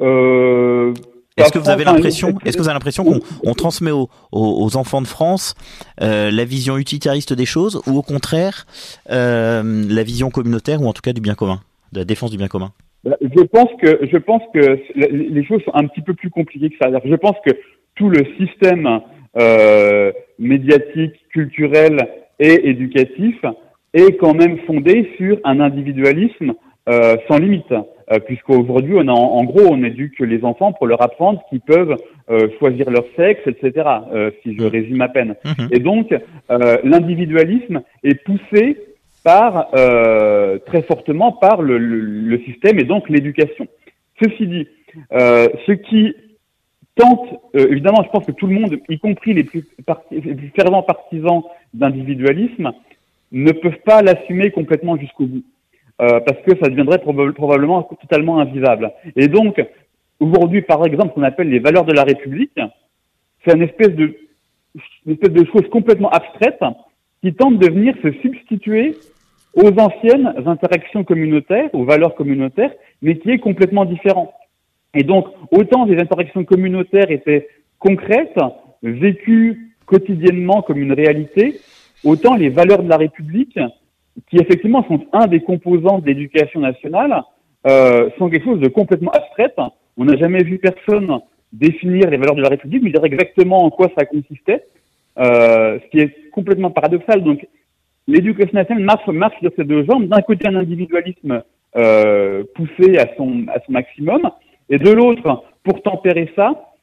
Euh, 0.00 0.92
est-ce 1.36 1.52
que 1.52 1.58
vous 1.58 1.70
avez 1.70 1.84
l'impression, 1.84 2.34
est-ce 2.44 2.56
que 2.56 2.62
vous 2.62 2.68
avez 2.68 2.74
l'impression 2.74 3.04
qu'on 3.04 3.20
on 3.44 3.54
transmet 3.54 3.90
aux, 3.90 4.08
aux, 4.30 4.76
enfants 4.76 5.02
de 5.02 5.06
France 5.06 5.54
euh, 6.00 6.30
la 6.30 6.44
vision 6.44 6.78
utilitariste 6.78 7.32
des 7.32 7.46
choses, 7.46 7.82
ou 7.88 7.98
au 7.98 8.02
contraire 8.02 8.66
euh, 9.10 9.84
la 9.88 10.02
vision 10.04 10.30
communautaire, 10.30 10.80
ou 10.80 10.86
en 10.86 10.92
tout 10.92 11.02
cas 11.02 11.12
du 11.12 11.20
bien 11.20 11.34
commun, 11.34 11.60
de 11.92 12.00
la 12.00 12.04
défense 12.04 12.30
du 12.30 12.36
bien 12.36 12.48
commun? 12.48 12.70
Bah, 13.02 13.16
Je 13.20 13.42
pense 13.42 13.68
que 13.82 13.98
je 14.10 14.16
pense 14.16 14.42
que 14.52 14.78
les 14.96 15.44
choses 15.44 15.62
sont 15.64 15.74
un 15.74 15.86
petit 15.86 16.02
peu 16.02 16.14
plus 16.14 16.30
compliquées 16.30 16.70
que 16.70 16.76
ça. 16.80 16.88
Je 17.04 17.16
pense 17.16 17.36
que 17.44 17.52
tout 17.96 18.08
le 18.08 18.24
système 18.38 19.00
euh, 19.36 20.12
médiatique, 20.38 21.14
culturel 21.32 21.98
et 22.38 22.68
éducatif 22.70 23.36
est 23.94 24.16
quand 24.16 24.34
même 24.34 24.58
fondé 24.66 25.10
sur 25.16 25.38
un 25.44 25.60
individualisme 25.60 26.52
euh, 26.88 27.16
sans 27.28 27.38
limite, 27.38 27.72
euh, 27.72 28.18
puisqu'aujourd'hui, 28.18 28.94
on 28.96 29.08
a, 29.08 29.12
en, 29.12 29.44
gros, 29.44 29.62
on 29.70 29.82
éduque 29.82 30.18
les 30.20 30.44
enfants 30.44 30.72
pour 30.72 30.86
leur 30.86 31.00
apprendre 31.00 31.42
qu'ils 31.48 31.62
peuvent 31.62 31.96
euh, 32.30 32.48
choisir 32.58 32.90
leur 32.90 33.04
sexe, 33.16 33.40
etc. 33.46 33.88
Euh, 34.12 34.30
si 34.42 34.54
je 34.56 34.64
mmh. 34.64 34.66
résume 34.66 35.00
à 35.00 35.08
peine. 35.08 35.36
Mmh. 35.44 35.66
Et 35.70 35.78
donc, 35.78 36.12
euh, 36.12 36.76
l'individualisme 36.84 37.80
est 38.02 38.22
poussé 38.24 38.78
par 39.24 39.70
très 40.66 40.82
fortement 40.82 41.32
par 41.32 41.62
le, 41.62 41.78
le, 41.78 41.98
le, 41.98 42.38
système 42.40 42.78
et 42.78 42.84
donc 42.84 43.08
l'éducation. 43.08 43.66
Ceci 44.22 44.46
dit, 44.46 44.68
ce 45.10 45.72
qui 45.72 46.14
tente, 46.94 47.30
évidemment, 47.54 48.02
je 48.04 48.10
pense 48.10 48.26
que 48.26 48.32
tout 48.32 48.46
le 48.46 48.52
monde, 48.52 48.78
y 48.86 48.98
compris 48.98 49.32
les 49.32 49.44
plus, 49.44 49.64
les 50.10 50.20
plus 50.20 50.52
fervents 50.54 50.82
partisans 50.82 51.42
d'individualisme, 51.72 52.72
ne 53.34 53.52
peuvent 53.52 53.80
pas 53.84 54.00
l'assumer 54.00 54.50
complètement 54.50 54.96
jusqu'au 54.96 55.26
bout. 55.26 55.42
Euh, 56.00 56.20
parce 56.20 56.40
que 56.42 56.56
ça 56.60 56.68
deviendrait 56.68 56.98
prob 56.98 57.32
probablement 57.32 57.82
totalement 57.82 58.40
invivable. 58.40 58.92
Et 59.14 59.28
donc, 59.28 59.64
aujourd'hui, 60.18 60.62
par 60.62 60.84
exemple, 60.86 61.10
ce 61.10 61.14
qu'on 61.14 61.22
appelle 61.22 61.50
les 61.50 61.60
valeurs 61.60 61.84
de 61.84 61.92
la 61.92 62.02
République, 62.02 62.58
c'est 63.44 63.54
une 63.54 63.62
espèce 63.62 63.94
de, 63.94 64.16
une 65.06 65.12
espèce 65.12 65.32
de 65.32 65.44
chose 65.44 65.68
complètement 65.70 66.10
abstraite 66.10 66.62
qui 67.22 67.32
tente 67.34 67.58
de 67.58 67.70
venir 67.70 67.94
se 68.02 68.10
substituer 68.22 68.96
aux 69.54 69.70
anciennes 69.78 70.34
interactions 70.46 71.04
communautaires, 71.04 71.70
aux 71.74 71.84
valeurs 71.84 72.16
communautaires, 72.16 72.72
mais 73.00 73.18
qui 73.18 73.30
est 73.30 73.38
complètement 73.38 73.84
différent. 73.84 74.34
Et 74.94 75.04
donc, 75.04 75.26
autant 75.52 75.84
les 75.84 76.00
interactions 76.00 76.44
communautaires 76.44 77.10
étaient 77.10 77.48
concrètes, 77.78 78.38
vécues 78.82 79.74
quotidiennement 79.86 80.62
comme 80.62 80.78
une 80.78 80.92
réalité, 80.92 81.60
autant 82.04 82.34
les 82.34 82.48
valeurs 82.48 82.82
de 82.82 82.88
la 82.88 82.96
République 82.96 83.58
qui 84.28 84.36
effectivement 84.36 84.84
sont 84.86 85.00
un 85.12 85.26
des 85.26 85.40
composants 85.40 85.98
de 85.98 86.06
l'éducation 86.06 86.60
nationale, 86.60 87.22
euh, 87.66 88.10
sont 88.18 88.28
quelque 88.28 88.44
chose 88.44 88.60
de 88.60 88.68
complètement 88.68 89.10
abstrait. 89.10 89.52
On 89.96 90.04
n'a 90.04 90.16
jamais 90.16 90.42
vu 90.42 90.58
personne 90.58 91.20
définir 91.52 92.10
les 92.10 92.16
valeurs 92.16 92.34
de 92.34 92.42
la 92.42 92.48
République, 92.48 92.82
mais 92.82 92.90
dire 92.90 93.04
exactement 93.04 93.64
en 93.64 93.70
quoi 93.70 93.88
ça 93.96 94.04
consistait, 94.04 94.64
euh, 95.18 95.78
ce 95.80 95.90
qui 95.90 96.00
est 96.00 96.30
complètement 96.30 96.70
paradoxal. 96.70 97.22
Donc, 97.22 97.46
l'éducation 98.06 98.54
nationale 98.54 98.84
marche, 99.12 99.38
sur 99.40 99.50
ces 99.56 99.64
deux 99.64 99.84
jambes. 99.84 100.08
D'un 100.08 100.20
côté, 100.20 100.48
un 100.48 100.56
individualisme 100.56 101.42
euh, 101.76 102.44
poussé 102.54 102.98
à 102.98 103.08
son, 103.16 103.46
à 103.48 103.60
son 103.64 103.72
maximum, 103.72 104.30
et 104.68 104.78
de 104.78 104.90
l'autre, 104.90 105.44
pour 105.62 105.82
tempérer 105.82 106.30
ça, 106.36 106.74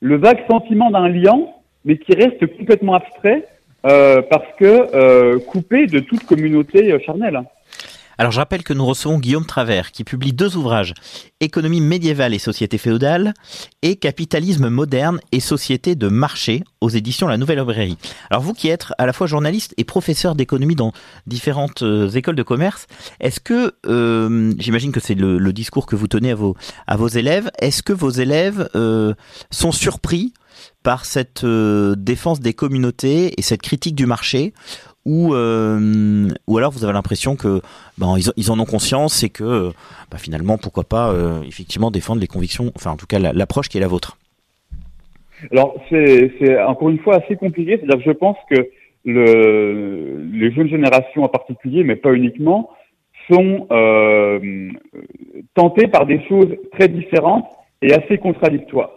le 0.00 0.16
vague 0.16 0.40
sentiment 0.50 0.90
d'un 0.90 1.08
lien, 1.08 1.40
mais 1.84 1.96
qui 1.98 2.14
reste 2.14 2.46
complètement 2.58 2.94
abstrait 2.94 3.46
euh, 3.86 4.22
parce 4.28 4.56
que 4.58 4.64
euh, 4.94 5.38
coupé 5.38 5.86
de 5.86 6.00
toute 6.00 6.24
communauté 6.24 6.92
euh, 6.92 6.98
charnelle. 7.06 7.42
Alors 8.20 8.32
je 8.32 8.40
rappelle 8.40 8.64
que 8.64 8.72
nous 8.72 8.84
recevons 8.84 9.20
Guillaume 9.20 9.46
Travers 9.46 9.92
qui 9.92 10.02
publie 10.02 10.32
deux 10.32 10.56
ouvrages, 10.56 10.94
Économie 11.38 11.80
médiévale 11.80 12.34
et 12.34 12.40
société 12.40 12.76
féodale 12.76 13.34
et 13.82 13.94
Capitalisme 13.94 14.68
moderne 14.68 15.20
et 15.30 15.38
société 15.38 15.94
de 15.94 16.08
marché 16.08 16.64
aux 16.80 16.88
éditions 16.88 17.28
La 17.28 17.36
Nouvelle 17.36 17.60
Librairie. 17.60 17.98
Alors 18.30 18.42
vous 18.42 18.54
qui 18.54 18.66
êtes 18.66 18.86
à 18.98 19.06
la 19.06 19.12
fois 19.12 19.28
journaliste 19.28 19.74
et 19.76 19.84
professeur 19.84 20.34
d'économie 20.34 20.74
dans 20.74 20.90
différentes 21.28 21.84
écoles 22.16 22.34
de 22.34 22.42
commerce, 22.42 22.88
est-ce 23.20 23.38
que, 23.38 23.74
j'imagine 24.58 24.90
que 24.90 24.98
c'est 24.98 25.14
le, 25.14 25.52
discours 25.52 25.86
que 25.86 25.94
vous 25.94 26.08
tenez 26.08 26.32
à 26.32 26.34
vos, 26.34 26.56
à 26.88 26.96
vos 26.96 27.06
élèves, 27.06 27.52
est-ce 27.60 27.84
que 27.84 27.92
vos 27.92 28.10
élèves 28.10 28.68
sont 29.52 29.70
surpris 29.70 30.32
par 30.82 31.04
cette 31.04 31.44
euh, 31.44 31.94
défense 31.96 32.40
des 32.40 32.52
communautés 32.52 33.32
et 33.38 33.42
cette 33.42 33.62
critique 33.62 33.94
du 33.94 34.06
marché 34.06 34.52
ou, 35.04 35.34
euh, 35.34 36.28
ou 36.46 36.58
alors 36.58 36.70
vous 36.70 36.84
avez 36.84 36.92
l'impression 36.92 37.36
que 37.36 37.60
ben, 37.96 38.16
ils, 38.18 38.30
ils, 38.36 38.50
en 38.50 38.58
ont 38.58 38.64
conscience 38.64 39.22
et 39.22 39.30
que 39.30 39.70
ben, 40.10 40.18
finalement 40.18 40.58
pourquoi 40.58 40.84
pas 40.84 41.10
euh, 41.10 41.42
effectivement 41.42 41.90
défendre 41.90 42.20
les 42.20 42.26
convictions, 42.26 42.72
enfin 42.76 42.90
en 42.90 42.96
tout 42.96 43.06
cas 43.06 43.18
l'approche 43.18 43.68
qui 43.68 43.78
est 43.78 43.80
la 43.80 43.88
vôtre. 43.88 44.18
Alors 45.52 45.74
c'est 45.88 46.62
encore 46.62 46.90
une 46.90 46.98
fois 46.98 47.16
assez 47.16 47.36
compliqué, 47.36 47.78
c'est-à-dire 47.78 48.02
je 48.04 48.12
pense 48.12 48.36
que 48.50 48.68
le, 49.04 50.28
les 50.32 50.52
jeunes 50.52 50.68
générations 50.68 51.22
en 51.22 51.28
particulier, 51.28 51.84
mais 51.84 51.96
pas 51.96 52.12
uniquement, 52.12 52.70
sont 53.30 53.66
euh, 53.70 54.70
tentées 55.54 55.88
par 55.88 56.06
des 56.06 56.20
choses 56.28 56.48
très 56.72 56.88
différentes 56.88 57.46
et 57.82 57.92
assez 57.92 58.18
contradictoires. 58.18 58.90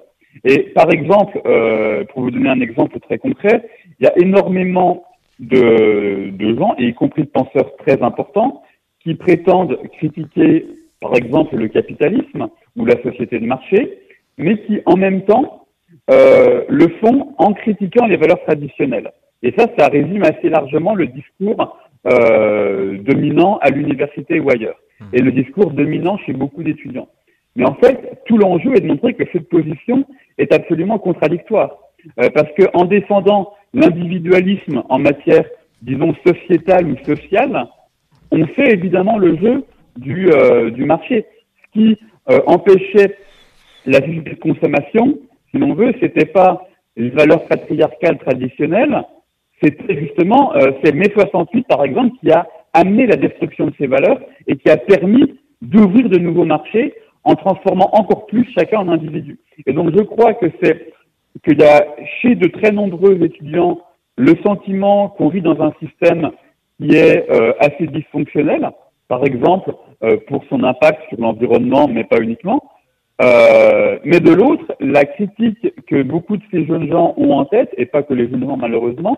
Et 0.43 0.71
par 0.73 0.91
exemple, 0.91 1.41
euh, 1.45 2.03
pour 2.05 2.23
vous 2.23 2.31
donner 2.31 2.49
un 2.49 2.61
exemple 2.61 2.99
très 2.99 3.17
concret, 3.17 3.63
il 3.99 4.05
y 4.05 4.07
a 4.07 4.17
énormément 4.17 5.03
de, 5.39 6.29
de 6.31 6.55
gens, 6.55 6.75
et 6.77 6.87
y 6.87 6.93
compris 6.93 7.23
de 7.23 7.29
penseurs 7.29 7.75
très 7.77 8.01
importants, 8.01 8.63
qui 9.01 9.15
prétendent 9.15 9.77
critiquer, 9.97 10.67
par 10.99 11.15
exemple, 11.15 11.55
le 11.55 11.67
capitalisme 11.67 12.49
ou 12.75 12.85
la 12.85 13.01
société 13.01 13.39
de 13.39 13.45
marché, 13.45 13.99
mais 14.37 14.57
qui, 14.63 14.81
en 14.85 14.95
même 14.95 15.23
temps, 15.23 15.65
euh, 16.09 16.63
le 16.69 16.87
font 17.01 17.33
en 17.37 17.53
critiquant 17.53 18.05
les 18.05 18.17
valeurs 18.17 18.41
traditionnelles. 18.43 19.11
Et 19.43 19.53
ça, 19.57 19.67
ça 19.77 19.87
résume 19.87 20.23
assez 20.23 20.49
largement 20.49 20.95
le 20.95 21.07
discours 21.07 21.77
euh, 22.07 22.97
dominant 22.99 23.57
à 23.61 23.69
l'université 23.69 24.39
ou 24.39 24.49
ailleurs, 24.49 24.79
mmh. 24.99 25.05
et 25.13 25.21
le 25.21 25.31
discours 25.31 25.71
dominant 25.71 26.17
chez 26.19 26.33
beaucoup 26.33 26.63
d'étudiants. 26.63 27.07
Mais 27.55 27.65
en 27.65 27.75
fait, 27.75 28.21
tout 28.25 28.37
l'enjeu 28.37 28.75
est 28.75 28.81
de 28.81 28.87
montrer 28.87 29.13
que 29.13 29.23
cette 29.31 29.49
position 29.49 30.05
est 30.37 30.53
absolument 30.53 30.99
contradictoire. 30.99 31.77
Euh, 32.19 32.29
parce 32.33 32.49
qu'en 32.57 32.85
défendant 32.85 33.53
l'individualisme 33.73 34.83
en 34.89 34.99
matière, 34.99 35.45
disons, 35.81 36.15
sociétale 36.25 36.87
ou 36.87 36.97
sociale, 37.05 37.67
on 38.31 38.45
fait 38.47 38.73
évidemment 38.73 39.17
le 39.17 39.37
jeu 39.37 39.65
du, 39.97 40.31
euh, 40.31 40.71
du 40.71 40.85
marché. 40.85 41.25
Ce 41.63 41.79
qui 41.79 41.97
euh, 42.29 42.39
empêchait 42.47 43.17
la 43.85 43.99
société 43.99 44.31
de 44.31 44.39
consommation, 44.39 45.19
si 45.51 45.57
l'on 45.57 45.73
veut, 45.73 45.93
c'était 45.99 46.25
pas 46.25 46.65
les 46.95 47.09
valeurs 47.09 47.45
patriarcales 47.45 48.19
traditionnelles, 48.19 49.03
c'était 49.61 49.99
justement, 49.99 50.55
euh, 50.55 50.71
c'est 50.83 50.93
mai 50.93 51.09
68 51.13 51.67
par 51.67 51.83
exemple 51.83 52.15
qui 52.19 52.31
a 52.31 52.47
amené 52.73 53.05
la 53.05 53.15
destruction 53.15 53.67
de 53.67 53.73
ces 53.77 53.87
valeurs 53.87 54.19
et 54.47 54.55
qui 54.55 54.69
a 54.69 54.77
permis 54.77 55.39
d'ouvrir 55.61 56.09
de 56.09 56.17
nouveaux 56.17 56.45
marchés 56.45 56.93
en 57.23 57.35
transformant 57.35 57.89
encore 57.93 58.25
plus 58.25 58.47
chacun 58.57 58.79
en 58.79 58.89
individu. 58.89 59.39
Et 59.65 59.73
donc 59.73 59.91
je 59.95 60.01
crois 60.03 60.33
que 60.33 60.47
c'est 60.61 60.93
qu'il 61.45 61.59
y 61.59 61.63
a 61.63 61.85
chez 62.21 62.35
de 62.35 62.47
très 62.47 62.71
nombreux 62.71 63.21
étudiants 63.23 63.79
le 64.17 64.35
sentiment 64.43 65.09
qu'on 65.09 65.29
vit 65.29 65.41
dans 65.41 65.59
un 65.61 65.73
système 65.79 66.31
qui 66.79 66.95
est 66.95 67.29
euh, 67.29 67.53
assez 67.59 67.87
dysfonctionnel, 67.87 68.69
par 69.07 69.23
exemple 69.25 69.73
euh, 70.03 70.17
pour 70.27 70.43
son 70.49 70.63
impact 70.63 71.01
sur 71.09 71.19
l'environnement, 71.19 71.87
mais 71.87 72.03
pas 72.03 72.19
uniquement. 72.19 72.61
Euh, 73.21 73.99
mais 74.03 74.19
de 74.19 74.31
l'autre, 74.31 74.65
la 74.79 75.05
critique 75.05 75.73
que 75.85 76.01
beaucoup 76.01 76.37
de 76.37 76.43
ces 76.51 76.65
jeunes 76.65 76.89
gens 76.89 77.13
ont 77.17 77.33
en 77.33 77.45
tête, 77.45 77.69
et 77.77 77.85
pas 77.85 78.01
que 78.01 78.13
les 78.13 78.27
jeunes 78.27 78.45
gens 78.45 78.57
malheureusement, 78.57 79.17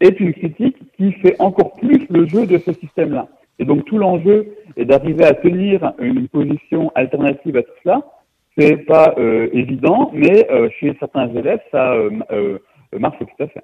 est 0.00 0.18
une 0.20 0.32
critique 0.32 0.76
qui 0.96 1.12
fait 1.12 1.36
encore 1.38 1.74
plus 1.74 2.06
le 2.08 2.26
jeu 2.26 2.46
de 2.46 2.58
ce 2.58 2.72
système-là. 2.72 3.28
Et 3.58 3.64
donc 3.64 3.84
tout 3.84 3.98
l'enjeu 3.98 4.54
est 4.76 4.84
d'arriver 4.84 5.24
à 5.24 5.34
tenir 5.34 5.92
une 5.98 6.28
position 6.28 6.90
alternative 6.94 7.56
à 7.56 7.62
tout 7.62 7.72
cela. 7.84 8.02
C'est 8.58 8.76
pas 8.76 9.14
euh, 9.18 9.48
évident, 9.52 10.10
mais 10.12 10.50
euh, 10.50 10.68
chez 10.78 10.94
certains 11.00 11.28
élèves, 11.34 11.60
ça 11.70 11.92
euh, 11.92 12.58
marche 12.98 13.18
tout 13.18 13.42
à 13.42 13.48
fait. 13.48 13.62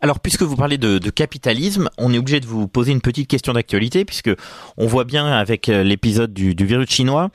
Alors, 0.00 0.18
puisque 0.18 0.42
vous 0.42 0.56
parlez 0.56 0.78
de, 0.78 0.98
capitalisme, 1.10 1.88
on 1.96 2.12
est 2.12 2.18
obligé 2.18 2.40
de 2.40 2.46
vous 2.46 2.66
poser 2.66 2.92
une 2.92 3.00
petite 3.00 3.28
question 3.28 3.52
d'actualité, 3.52 4.04
puisque 4.04 4.30
on 4.76 4.86
voit 4.86 5.04
bien 5.04 5.26
avec 5.26 5.68
l'épisode 5.68 6.32
du, 6.32 6.54
virus 6.64 6.90
chinois 6.90 7.30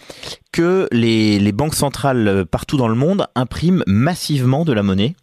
que 0.51 0.87
les, 0.91 1.51
banques 1.51 1.75
centrales 1.75 2.45
partout 2.51 2.77
dans 2.77 2.89
le 2.89 2.95
monde 2.95 3.27
impriment 3.35 3.83
massivement 3.87 4.65
de 4.65 4.73
la 4.73 4.83
monnaie. 4.83 5.15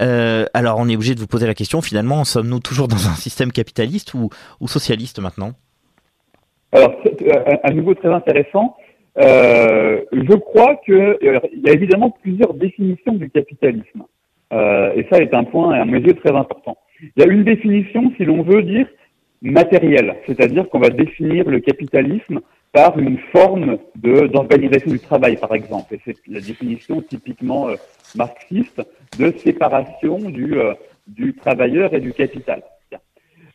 Alors, 0.00 0.78
on 0.78 0.88
est 0.88 0.94
obligé 0.94 1.14
de 1.14 1.20
vous 1.20 1.26
poser 1.26 1.46
la 1.46 1.54
question, 1.54 1.82
finalement, 1.82 2.24
sommes-nous 2.24 2.60
toujours 2.60 2.88
dans 2.88 3.08
un 3.08 3.14
système 3.14 3.50
capitaliste 3.50 4.14
ou 4.14 4.30
socialiste 4.68 5.18
maintenant? 5.18 5.52
Alors, 6.72 6.94
à 7.62 7.70
nouveau 7.72 7.94
très 7.94 8.08
intéressant. 8.08 8.76
Euh, 9.18 10.02
je 10.12 10.34
crois 10.34 10.76
qu'il 10.84 10.94
euh, 10.94 11.40
y 11.54 11.70
a 11.70 11.72
évidemment 11.72 12.10
plusieurs 12.10 12.52
définitions 12.54 13.14
du 13.14 13.30
capitalisme. 13.30 14.04
Euh, 14.52 14.92
et 14.94 15.06
ça 15.10 15.18
est 15.18 15.34
un 15.34 15.44
point, 15.44 15.72
à 15.72 15.84
mes 15.84 16.00
yeux, 16.00 16.14
très 16.14 16.34
important. 16.34 16.76
Il 17.00 17.22
y 17.22 17.26
a 17.26 17.30
une 17.30 17.44
définition, 17.44 18.12
si 18.16 18.24
l'on 18.24 18.42
veut 18.42 18.62
dire, 18.62 18.86
matérielle, 19.42 20.16
c'est-à-dire 20.26 20.68
qu'on 20.68 20.78
va 20.78 20.90
définir 20.90 21.48
le 21.48 21.60
capitalisme 21.60 22.40
par 22.72 22.98
une 22.98 23.18
forme 23.32 23.78
d'organisation 23.96 24.90
du 24.90 24.98
travail, 24.98 25.36
par 25.36 25.54
exemple. 25.54 25.94
Et 25.94 26.00
c'est 26.04 26.16
la 26.28 26.40
définition 26.40 27.00
typiquement 27.00 27.68
euh, 27.68 27.76
marxiste 28.14 28.82
de 29.18 29.32
séparation 29.38 30.18
du, 30.18 30.58
euh, 30.58 30.74
du 31.06 31.34
travailleur 31.34 31.94
et 31.94 32.00
du 32.00 32.12
capital. 32.12 32.62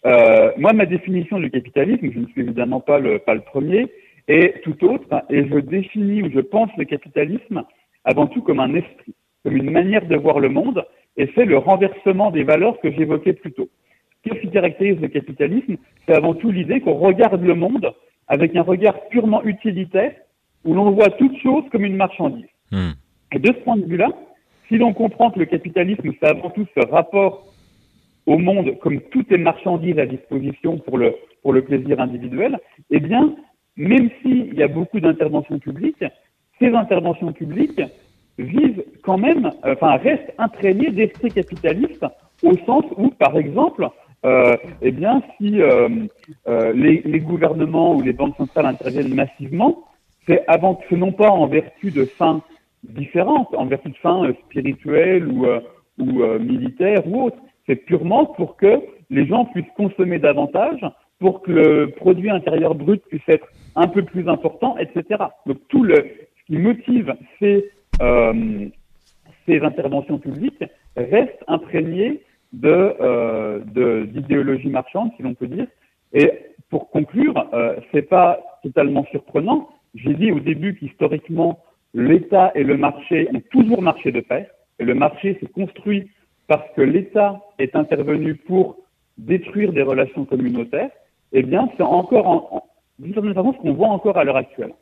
Euh, 0.05 0.51
moi, 0.57 0.73
ma 0.73 0.85
définition 0.85 1.39
du 1.39 1.51
capitalisme, 1.51 2.11
je 2.11 2.19
ne 2.19 2.25
suis 2.27 2.41
évidemment 2.41 2.79
pas 2.79 2.99
le, 2.99 3.19
pas 3.19 3.33
le 3.33 3.41
premier, 3.41 3.87
est 4.27 4.61
tout 4.63 4.83
autre, 4.85 5.05
et 5.29 5.47
je 5.47 5.59
définis 5.59 6.23
ou 6.23 6.31
je 6.31 6.39
pense 6.39 6.69
le 6.77 6.85
capitalisme 6.85 7.63
avant 8.03 8.27
tout 8.27 8.41
comme 8.41 8.59
un 8.59 8.73
esprit, 8.73 9.13
comme 9.43 9.57
une 9.57 9.71
manière 9.71 10.05
de 10.05 10.15
voir 10.15 10.39
le 10.39 10.49
monde, 10.49 10.85
et 11.17 11.29
c'est 11.35 11.45
le 11.45 11.57
renversement 11.57 12.31
des 12.31 12.43
valeurs 12.43 12.79
que 12.79 12.91
j'évoquais 12.91 13.33
plus 13.33 13.51
tôt. 13.51 13.69
Qu'est-ce 14.23 14.41
qui 14.41 14.51
caractérise 14.51 14.99
le 15.01 15.07
capitalisme 15.07 15.77
C'est 16.05 16.15
avant 16.15 16.33
tout 16.33 16.51
l'idée 16.51 16.81
qu'on 16.81 16.93
regarde 16.93 17.41
le 17.41 17.55
monde 17.55 17.93
avec 18.27 18.55
un 18.55 18.61
regard 18.61 19.07
purement 19.09 19.43
utilitaire, 19.43 20.13
où 20.63 20.73
l'on 20.73 20.91
voit 20.91 21.09
toute 21.09 21.37
chose 21.41 21.63
comme 21.71 21.83
une 21.83 21.95
marchandise. 21.95 22.45
Hmm. 22.71 22.91
Et 23.33 23.39
de 23.39 23.47
ce 23.47 23.59
point 23.63 23.77
de 23.77 23.85
vue-là, 23.85 24.09
si 24.67 24.77
l'on 24.77 24.93
comprend 24.93 25.31
que 25.31 25.39
le 25.39 25.45
capitalisme, 25.45 26.11
c'est 26.19 26.27
avant 26.27 26.49
tout 26.51 26.65
ce 26.75 26.87
rapport 26.87 27.50
au 28.25 28.37
monde 28.37 28.77
comme 28.79 29.01
tout 29.11 29.25
est 29.31 29.37
marchandise 29.37 29.97
à 29.99 30.05
disposition 30.05 30.77
pour 30.77 30.97
le, 30.97 31.15
pour 31.41 31.53
le 31.53 31.63
plaisir 31.63 31.99
individuel, 31.99 32.59
eh 32.89 32.99
bien, 32.99 33.35
même 33.77 34.09
s'il 34.21 34.53
y 34.53 34.63
a 34.63 34.67
beaucoup 34.67 34.99
d'interventions 34.99 35.59
publiques, 35.59 36.03
ces 36.59 36.73
interventions 36.73 37.31
publiques 37.33 37.81
visent 38.37 38.83
quand 39.03 39.17
même, 39.17 39.51
enfin, 39.63 39.97
restent 39.97 40.33
imprégnées 40.37 40.91
d'esprit 40.91 41.31
capitaliste 41.31 42.05
au 42.43 42.55
sens 42.65 42.85
où, 42.97 43.09
par 43.09 43.37
exemple, 43.37 43.87
euh, 44.23 44.55
eh 44.81 44.91
bien, 44.91 45.21
si 45.37 45.61
euh, 45.61 45.89
euh, 46.47 46.73
les, 46.73 47.01
les, 47.03 47.19
gouvernements 47.19 47.95
ou 47.95 48.01
les 48.01 48.13
banques 48.13 48.37
centrales 48.37 48.67
interviennent 48.67 49.15
massivement, 49.15 49.83
c'est 50.27 50.43
avant 50.47 50.75
tout, 50.75 50.95
non 50.95 51.11
pas 51.11 51.29
en 51.29 51.47
vertu 51.47 51.89
de 51.89 52.05
fins 52.05 52.41
différentes, 52.83 53.53
en 53.55 53.65
vertu 53.65 53.89
de 53.89 53.97
fins 53.97 54.31
spirituelles 54.45 55.27
ou, 55.27 55.45
militaires 56.39 57.05
ou 57.07 57.23
autres, 57.23 57.37
c'est 57.71 57.77
purement 57.77 58.25
pour 58.25 58.57
que 58.57 58.81
les 59.09 59.25
gens 59.25 59.45
puissent 59.45 59.73
consommer 59.77 60.19
davantage, 60.19 60.85
pour 61.19 61.41
que 61.41 61.51
le 61.51 61.91
produit 61.91 62.29
intérieur 62.29 62.75
brut 62.75 63.01
puisse 63.07 63.27
être 63.29 63.47
un 63.75 63.87
peu 63.87 64.03
plus 64.03 64.27
important, 64.27 64.77
etc. 64.77 65.23
Donc 65.45 65.57
tout 65.69 65.83
le, 65.83 65.95
ce 65.95 66.45
qui 66.47 66.57
motive 66.57 67.15
ces, 67.39 67.63
euh, 68.01 68.65
ces 69.45 69.61
interventions 69.61 70.17
publiques 70.17 70.63
reste 70.97 71.41
imprégné 71.47 72.21
de 72.51 72.93
euh, 72.99 74.05
d'idéologie 74.05 74.69
marchande, 74.69 75.11
si 75.15 75.23
l'on 75.23 75.33
peut 75.33 75.47
dire. 75.47 75.67
Et 76.11 76.29
pour 76.69 76.89
conclure, 76.89 77.47
euh, 77.53 77.77
c'est 77.93 78.01
pas 78.01 78.41
totalement 78.63 79.05
surprenant. 79.11 79.69
J'ai 79.95 80.13
dit 80.13 80.33
au 80.33 80.41
début 80.41 80.75
qu'historiquement, 80.75 81.63
l'État 81.93 82.51
et 82.53 82.63
le 82.65 82.75
marché 82.75 83.29
ont 83.33 83.41
toujours 83.49 83.81
marché 83.81 84.11
de 84.11 84.19
pair, 84.19 84.47
et 84.79 84.83
le 84.83 84.93
marché 84.93 85.37
s'est 85.39 85.47
construit 85.47 86.09
parce 86.51 86.69
que 86.75 86.81
l'État 86.81 87.39
est 87.59 87.77
intervenu 87.77 88.35
pour 88.35 88.75
détruire 89.17 89.71
des 89.71 89.83
relations 89.83 90.25
communautaires, 90.25 90.89
eh 91.31 91.43
bien, 91.43 91.69
c'est 91.77 91.83
encore 91.83 92.27
en, 92.27 92.63
d'une 92.99 93.13
certaine 93.13 93.33
façon, 93.33 93.53
ce 93.53 93.59
qu'on 93.59 93.73
voit 93.73 93.87
encore 93.87 94.17
à 94.17 94.25
l'heure 94.25 94.35
actuelle. 94.35 94.73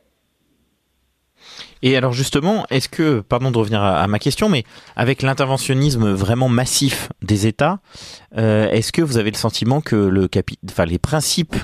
Et 1.82 1.96
alors 1.96 2.12
justement, 2.12 2.66
est-ce 2.70 2.88
que, 2.88 3.20
pardon 3.20 3.52
de 3.52 3.58
revenir 3.58 3.84
à, 3.84 4.04
ma 4.08 4.18
question, 4.18 4.48
mais 4.48 4.64
avec 4.96 5.22
l'interventionnisme 5.22 6.10
vraiment 6.10 6.48
massif 6.48 7.08
des 7.22 7.46
États, 7.46 7.78
euh, 8.36 8.68
est-ce 8.70 8.90
que 8.90 9.02
vous 9.02 9.16
avez 9.16 9.30
le 9.30 9.36
sentiment 9.36 9.80
que 9.80 9.94
le 9.94 10.28
enfin, 10.68 10.86
les 10.86 10.98
principes 10.98 11.54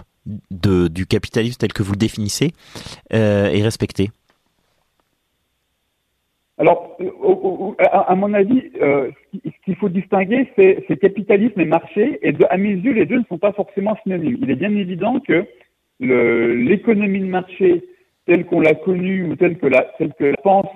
du 0.52 1.06
capitalisme 1.06 1.56
tel 1.58 1.72
que 1.72 1.82
vous 1.82 1.94
le 1.94 1.98
définissez 1.98 2.52
euh, 3.12 3.50
est 3.50 3.62
respecté? 3.62 4.12
Alors, 6.58 6.96
à, 7.78 8.14
mon 8.14 8.32
avis, 8.32 8.70
euh, 8.80 9.10
ce 9.44 9.64
qu'il 9.64 9.76
faut 9.76 9.90
distinguer, 9.90 10.48
c'est 10.56 10.96
capitalisme 10.98 11.60
et 11.60 11.66
marché, 11.66 12.18
et 12.22 12.32
de, 12.32 12.46
à 12.48 12.56
mes 12.56 12.72
yeux, 12.72 12.92
les 12.92 13.04
deux 13.04 13.18
ne 13.18 13.24
sont 13.24 13.38
pas 13.38 13.52
forcément 13.52 13.96
synonymes. 14.02 14.38
Il 14.40 14.50
est 14.50 14.56
bien 14.56 14.74
évident 14.74 15.20
que 15.20 15.44
l'économie 16.00 17.20
de 17.20 17.26
marché 17.26 17.84
telle 18.26 18.44
qu'on 18.46 18.60
l'a 18.60 18.74
connue 18.74 19.24
ou 19.24 19.36
telle 19.36 19.58
que 19.58 19.66
la, 19.66 19.82
telle 19.98 20.12
que 20.14 20.24
la 20.24 20.36
pensent 20.42 20.66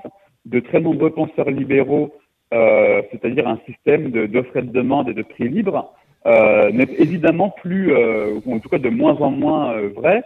de 0.45 0.61
très 0.61 0.81
nombreux 0.81 1.11
penseurs 1.11 1.51
libéraux, 1.51 2.12
euh, 2.53 3.03
c'est-à-dire 3.11 3.49
un 3.49 3.59
système 3.66 4.11
d'offres 4.11 4.57
et 4.59 4.62
de 4.62 4.73
demande 4.73 5.09
et 5.09 5.14
de 5.14 5.23
prix 5.23 5.49
libre, 5.49 5.95
euh, 6.27 6.71
n'est 6.71 6.93
évidemment 6.99 7.49
plus, 7.49 7.93
euh, 7.93 8.38
ou 8.45 8.55
en 8.55 8.59
tout 8.59 8.69
cas 8.69 8.79
de 8.79 8.90
moins 8.90 9.16
en 9.16 9.31
moins 9.31 9.73
euh, 9.73 9.88
vrai, 9.88 10.23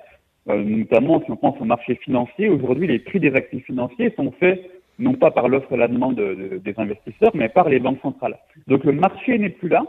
notamment 0.47 1.23
si 1.25 1.31
on 1.31 1.37
pense 1.37 1.61
au 1.61 1.65
marché 1.65 1.95
financier. 1.95 2.49
Aujourd'hui, 2.49 2.87
les 2.87 2.99
prix 2.99 3.21
des 3.21 3.35
actifs 3.35 3.65
financiers 3.65 4.13
sont 4.17 4.33
faits 4.33 4.61
non 4.99 5.15
pas 5.15 5.31
par 5.31 5.49
l'offre 5.49 5.73
et 5.73 5.77
la 5.77 5.89
demande 5.89 6.17
de, 6.17 6.61
des 6.63 6.75
investisseurs, 6.77 7.33
mais 7.35 7.49
par 7.49 7.69
les 7.69 7.81
banques 7.81 8.01
centrales. 8.03 8.39
Donc 8.67 8.85
le 8.85 8.93
marché 8.93 9.39
n'est 9.39 9.51
plus 9.51 9.69
là, 9.69 9.85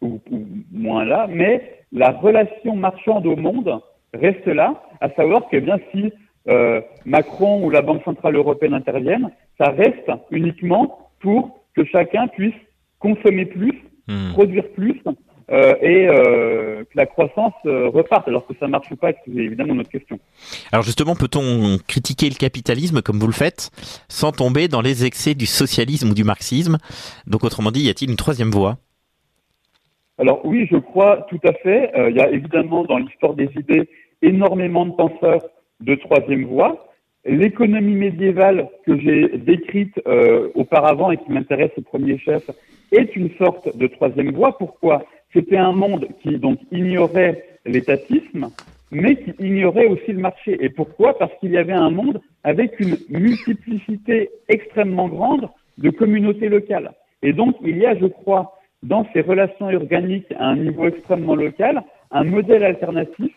ou, 0.00 0.20
ou 0.30 0.46
moins 0.72 1.04
là, 1.04 1.26
mais 1.28 1.80
la 1.92 2.10
relation 2.10 2.76
marchande 2.76 3.26
au 3.26 3.36
monde 3.36 3.80
reste 4.14 4.46
là, 4.46 4.82
à 5.00 5.10
savoir 5.10 5.48
que 5.48 5.58
bien 5.58 5.78
si 5.92 6.12
euh, 6.48 6.80
Macron 7.04 7.64
ou 7.64 7.70
la 7.70 7.82
Banque 7.82 8.02
Centrale 8.04 8.36
Européenne 8.36 8.74
interviennent, 8.74 9.30
ça 9.58 9.70
reste 9.70 10.10
uniquement 10.30 11.10
pour 11.20 11.60
que 11.74 11.84
chacun 11.84 12.28
puisse 12.28 12.54
consommer 12.98 13.46
plus, 13.46 13.82
hmm. 14.08 14.32
produire 14.32 14.68
plus, 14.70 15.00
euh, 15.50 15.74
et 15.82 16.06
euh, 16.08 16.84
que 16.84 16.96
la 16.96 17.06
croissance 17.06 17.54
euh, 17.66 17.88
reparte. 17.88 18.28
Alors 18.28 18.46
que 18.46 18.54
ça 18.60 18.68
marche 18.68 18.88
ou 18.92 18.96
pas, 18.96 19.10
c'est 19.12 19.32
évidemment 19.32 19.74
notre 19.74 19.90
question. 19.90 20.20
Alors 20.70 20.84
justement, 20.84 21.16
peut-on 21.16 21.78
critiquer 21.88 22.28
le 22.28 22.36
capitalisme 22.36 23.02
comme 23.02 23.18
vous 23.18 23.26
le 23.26 23.32
faites, 23.32 23.70
sans 24.08 24.30
tomber 24.30 24.68
dans 24.68 24.80
les 24.80 25.04
excès 25.04 25.34
du 25.34 25.46
socialisme 25.46 26.10
ou 26.10 26.14
du 26.14 26.22
marxisme? 26.22 26.78
Donc 27.26 27.42
autrement 27.42 27.72
dit, 27.72 27.80
y 27.80 27.90
a-t-il 27.90 28.10
une 28.10 28.16
troisième 28.16 28.50
voie? 28.50 28.78
Alors 30.18 30.40
oui, 30.44 30.68
je 30.70 30.76
crois 30.76 31.26
tout 31.28 31.40
à 31.44 31.52
fait. 31.54 31.90
Il 32.10 32.16
y 32.16 32.20
a 32.20 32.30
évidemment 32.30 32.84
dans 32.84 32.98
l'histoire 32.98 33.34
des 33.34 33.50
idées 33.56 33.88
énormément 34.22 34.86
de 34.86 34.92
penseurs 34.92 35.42
de 35.80 35.94
troisième 35.96 36.44
voie. 36.44 36.86
L'économie 37.24 37.94
médiévale 37.94 38.68
que 38.86 38.98
j'ai 39.00 39.38
décrite 39.38 39.98
auparavant 40.54 41.10
et 41.10 41.16
qui 41.16 41.32
m'intéresse 41.32 41.72
au 41.76 41.80
premier 41.82 42.18
chef 42.18 42.48
est 42.92 43.16
une 43.16 43.30
sorte 43.38 43.76
de 43.76 43.86
troisième 43.86 44.32
voie. 44.32 44.56
Pourquoi? 44.58 45.04
C'était 45.32 45.56
un 45.56 45.72
monde 45.72 46.08
qui 46.22 46.38
donc 46.38 46.58
ignorait 46.72 47.44
l'étatisme, 47.64 48.48
mais 48.90 49.16
qui 49.16 49.32
ignorait 49.38 49.86
aussi 49.86 50.12
le 50.12 50.20
marché. 50.20 50.56
Et 50.60 50.68
pourquoi? 50.68 51.16
Parce 51.18 51.32
qu'il 51.40 51.52
y 51.52 51.58
avait 51.58 51.72
un 51.72 51.90
monde 51.90 52.20
avec 52.42 52.80
une 52.80 52.96
multiplicité 53.08 54.30
extrêmement 54.48 55.08
grande 55.08 55.48
de 55.78 55.90
communautés 55.90 56.48
locales. 56.48 56.92
Et 57.22 57.32
donc, 57.32 57.56
il 57.62 57.78
y 57.78 57.86
a, 57.86 57.96
je 57.96 58.06
crois, 58.06 58.58
dans 58.82 59.06
ces 59.12 59.20
relations 59.20 59.66
organiques 59.66 60.32
à 60.38 60.46
un 60.46 60.56
niveau 60.56 60.86
extrêmement 60.86 61.36
local, 61.36 61.82
un 62.10 62.24
modèle 62.24 62.64
alternatif 62.64 63.34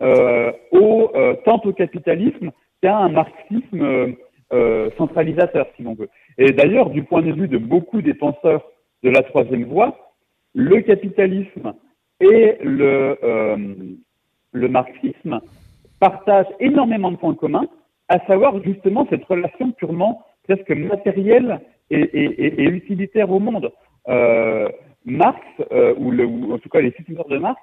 euh, 0.00 0.52
au, 0.72 1.10
euh, 1.14 1.34
tant 1.44 1.60
au 1.64 1.72
capitalisme 1.72 2.50
qu'à 2.82 2.96
un 2.96 3.10
marxisme 3.10 4.14
euh, 4.52 4.90
centralisateur, 4.96 5.66
si 5.76 5.82
l'on 5.82 5.94
veut. 5.94 6.08
Et 6.38 6.52
d'ailleurs, 6.52 6.90
du 6.90 7.02
point 7.02 7.22
de 7.22 7.32
vue 7.32 7.48
de 7.48 7.58
beaucoup 7.58 8.00
des 8.00 8.14
penseurs 8.14 8.64
de 9.02 9.10
la 9.10 9.22
troisième 9.22 9.64
voie, 9.64 10.07
le 10.58 10.80
capitalisme 10.80 11.72
et 12.20 12.56
le, 12.62 13.16
le 14.52 14.68
marxisme 14.68 15.40
partagent 16.00 16.52
énormément 16.58 17.12
de 17.12 17.16
points 17.16 17.34
communs, 17.34 17.68
à 18.08 18.18
savoir 18.26 18.62
justement 18.64 19.06
cette 19.08 19.24
relation 19.24 19.70
purement 19.72 20.24
presque 20.44 20.70
matérielle 20.70 21.60
et, 21.90 22.64
utilitaire 22.64 23.30
au 23.30 23.38
monde. 23.38 23.70
Euh, 24.08 24.68
Marx, 25.04 25.40
euh, 25.72 25.94
ou, 25.96 26.52
en 26.52 26.58
tout 26.58 26.68
cas 26.68 26.80
les 26.80 26.92
successeurs 26.92 27.28
de 27.28 27.38
Marx, 27.38 27.60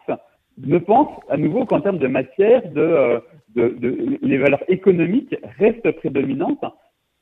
ne 0.58 0.78
pense 0.78 1.10
à 1.30 1.38
nouveau 1.38 1.66
qu'en 1.66 1.82
termes 1.82 1.98
de 1.98 2.08
matière, 2.08 2.62
euh, 2.78 3.20
de, 3.56 4.18
les 4.22 4.38
valeurs 4.38 4.64
économiques 4.68 5.36
restent 5.60 5.92
prédominantes. 5.98 6.64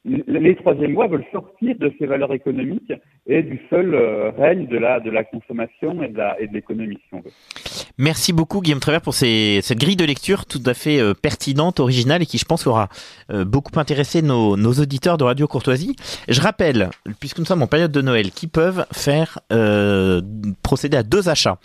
Les 0.06 0.56
troisième 0.58 0.96
voies 0.96 1.08
veulent 1.08 1.26
sortir 1.32 1.76
de 1.80 1.94
ces 1.98 2.06
valeurs 2.06 2.34
économiques 2.34 2.92
et 3.26 3.42
du 3.42 3.62
seul 3.70 3.96
euh, 3.96 4.32
règne 4.32 4.68
de 4.68 4.78
la, 4.78 5.00
de 5.00 5.10
la 5.10 5.24
consommation 5.24 6.04
et 6.04 6.10
de, 6.10 6.54
l'économie. 6.54 7.00
Merci 7.98 8.34
beaucoup 8.34 8.60
Guillaume 8.60 8.82
Travers 8.82 9.02
pour 9.02 9.14
cette 9.14 9.78
grille 9.78 9.96
de 9.96 10.04
lecture 10.04 10.46
tout 10.46 10.62
à 10.66 10.74
fait 10.74 11.00
euh, 11.00 11.14
pertinente, 11.14 11.80
originale 11.80 12.22
et 12.22 12.26
qui 12.26 12.38
je 12.38 12.46
pense 12.46 12.68
aura 12.68 12.90
beaucoup 13.46 13.80
intéressé 13.80 14.22
nos, 14.22 14.56
auditeurs 14.56 15.18
de 15.18 15.24
Radio 15.24 15.48
Courtoisie. 15.48 15.96
Je 16.28 16.42
rappelle, 16.42 16.90
puisque 17.22 17.40
nous 17.40 17.46
sommes 17.46 17.64
en 17.64 17.68
période 17.68 17.92
de 17.92 18.02
Noël, 18.02 18.32
qui 18.32 18.48
peuvent 18.48 18.86
faire 18.92 19.40
procéder 20.64 20.98
à 20.98 21.04
deux 21.04 21.30
achats. 21.30 21.60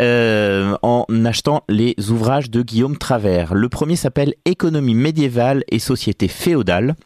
Euh, 0.00 0.76
en 0.82 1.06
achetant 1.24 1.62
les 1.68 1.94
ouvrages 2.10 2.50
de 2.50 2.62
Guillaume 2.62 2.98
Travers. 2.98 3.54
Le 3.54 3.68
premier 3.68 3.94
s'appelle 3.94 4.34
Économie 4.44 4.94
médiévale 4.94 5.62
et 5.70 5.78
société 5.78 6.26
féodale. 6.26 6.96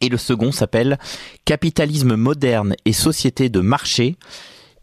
Et 0.00 0.08
le 0.08 0.16
second 0.16 0.52
s'appelle 0.52 0.98
Capitalisme 1.44 2.16
moderne 2.16 2.74
et 2.84 2.92
société 2.92 3.48
de 3.48 3.60
marché 3.60 4.16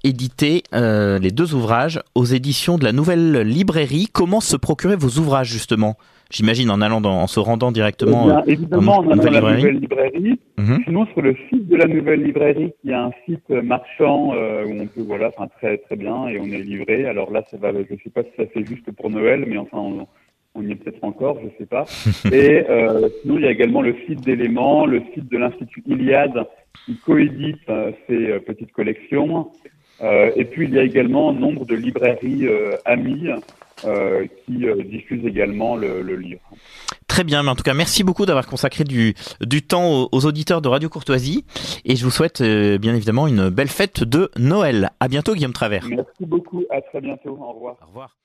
édité 0.05 0.61
euh, 0.73 1.17
les 1.17 1.31
deux 1.31 1.55
ouvrages 1.55 1.99
aux 2.13 2.25
éditions 2.25 2.77
de 2.77 2.83
la 2.83 2.91
nouvelle 2.91 3.39
librairie. 3.39 4.07
Comment 4.11 4.39
se 4.39 4.55
procurer 4.55 4.95
vos 4.95 5.19
ouvrages 5.19 5.49
justement? 5.49 5.95
J'imagine 6.31 6.69
en 6.71 6.81
allant 6.81 7.01
dans, 7.01 7.21
en 7.21 7.27
se 7.27 7.39
rendant 7.39 7.71
directement. 7.71 8.43
Eh 8.45 8.53
évidemment, 8.53 9.03
dans, 9.03 9.15
la 9.15 9.41
nouvelle 9.41 9.79
librairie. 9.79 10.39
Mhm. 10.57 10.81
Sinon, 10.85 11.05
sur 11.07 11.21
le 11.21 11.35
site 11.49 11.67
de 11.67 11.75
la 11.75 11.85
nouvelle 11.85 12.23
librairie, 12.23 12.73
qui 12.81 12.89
est 12.89 12.95
un 12.95 13.11
site 13.25 13.49
marchand 13.49 14.33
euh, 14.33 14.65
où 14.65 14.81
on 14.81 14.87
peut, 14.87 15.01
voilà, 15.01 15.29
enfin 15.29 15.47
très 15.59 15.77
très 15.77 15.95
bien, 15.95 16.27
et 16.27 16.39
on 16.39 16.45
est 16.45 16.63
livré. 16.63 17.05
Alors 17.05 17.31
là, 17.31 17.43
ça 17.51 17.57
va. 17.57 17.71
Je 17.73 17.95
sais 18.03 18.09
pas 18.09 18.23
si 18.23 18.29
ça 18.37 18.47
fait 18.47 18.65
juste 18.65 18.91
pour 18.91 19.09
Noël, 19.11 19.45
mais 19.47 19.57
enfin, 19.57 19.77
on, 19.77 20.07
on 20.55 20.63
y 20.63 20.71
est 20.71 20.75
peut-être 20.75 21.03
encore, 21.03 21.37
je 21.43 21.49
sais 21.57 21.65
pas. 21.65 21.85
et 22.31 22.65
euh, 22.69 23.09
sinon, 23.21 23.37
il 23.37 23.43
y 23.43 23.47
a 23.47 23.51
également 23.51 23.81
le 23.81 23.95
site 24.07 24.21
d'éléments, 24.21 24.85
le 24.85 25.01
site 25.13 25.29
de 25.29 25.37
l'Institut 25.37 25.83
Iliade 25.85 26.45
qui 26.85 26.97
coédite 26.97 27.57
euh, 27.69 27.91
ces 28.07 28.31
euh, 28.31 28.39
petites 28.39 28.71
collections. 28.71 29.51
Euh, 30.01 30.31
et 30.35 30.45
puis, 30.45 30.65
il 30.67 30.73
y 30.73 30.79
a 30.79 30.83
également 30.83 31.31
nombre 31.31 31.65
de 31.65 31.75
librairies 31.75 32.47
amies 32.85 33.29
euh, 33.83 34.25
qui 34.45 34.65
euh, 34.65 34.81
diffuse 34.83 35.25
également 35.25 35.75
le, 35.75 36.01
le, 36.01 36.15
livre. 36.15 36.39
Très 37.07 37.25
bien, 37.25 37.43
mais 37.43 37.49
en 37.49 37.55
tout 37.55 37.63
cas, 37.63 37.73
merci 37.73 38.05
beaucoup 38.05 38.25
d'avoir 38.25 38.47
consacré 38.47 38.85
du, 38.85 39.15
du 39.41 39.63
temps 39.63 40.07
aux, 40.09 40.25
auditeurs 40.25 40.61
de 40.61 40.69
Radio 40.69 40.87
Courtoisie. 40.87 41.43
Et 41.83 41.97
je 41.97 42.05
vous 42.05 42.09
souhaite 42.09 42.39
euh, 42.39 42.77
bien 42.77 42.95
évidemment 42.95 43.27
une 43.27 43.49
belle 43.49 43.67
fête 43.67 44.01
de 44.01 44.31
Noël. 44.37 44.91
À 45.01 45.09
bientôt, 45.09 45.35
Guillaume 45.35 45.51
Travers. 45.51 45.85
Merci 45.89 46.25
beaucoup, 46.25 46.63
à 46.71 46.79
très 46.81 47.01
bientôt. 47.01 47.37
Au 47.37 47.51
revoir. 47.51 47.75
Au 47.81 47.87
revoir. 47.87 48.15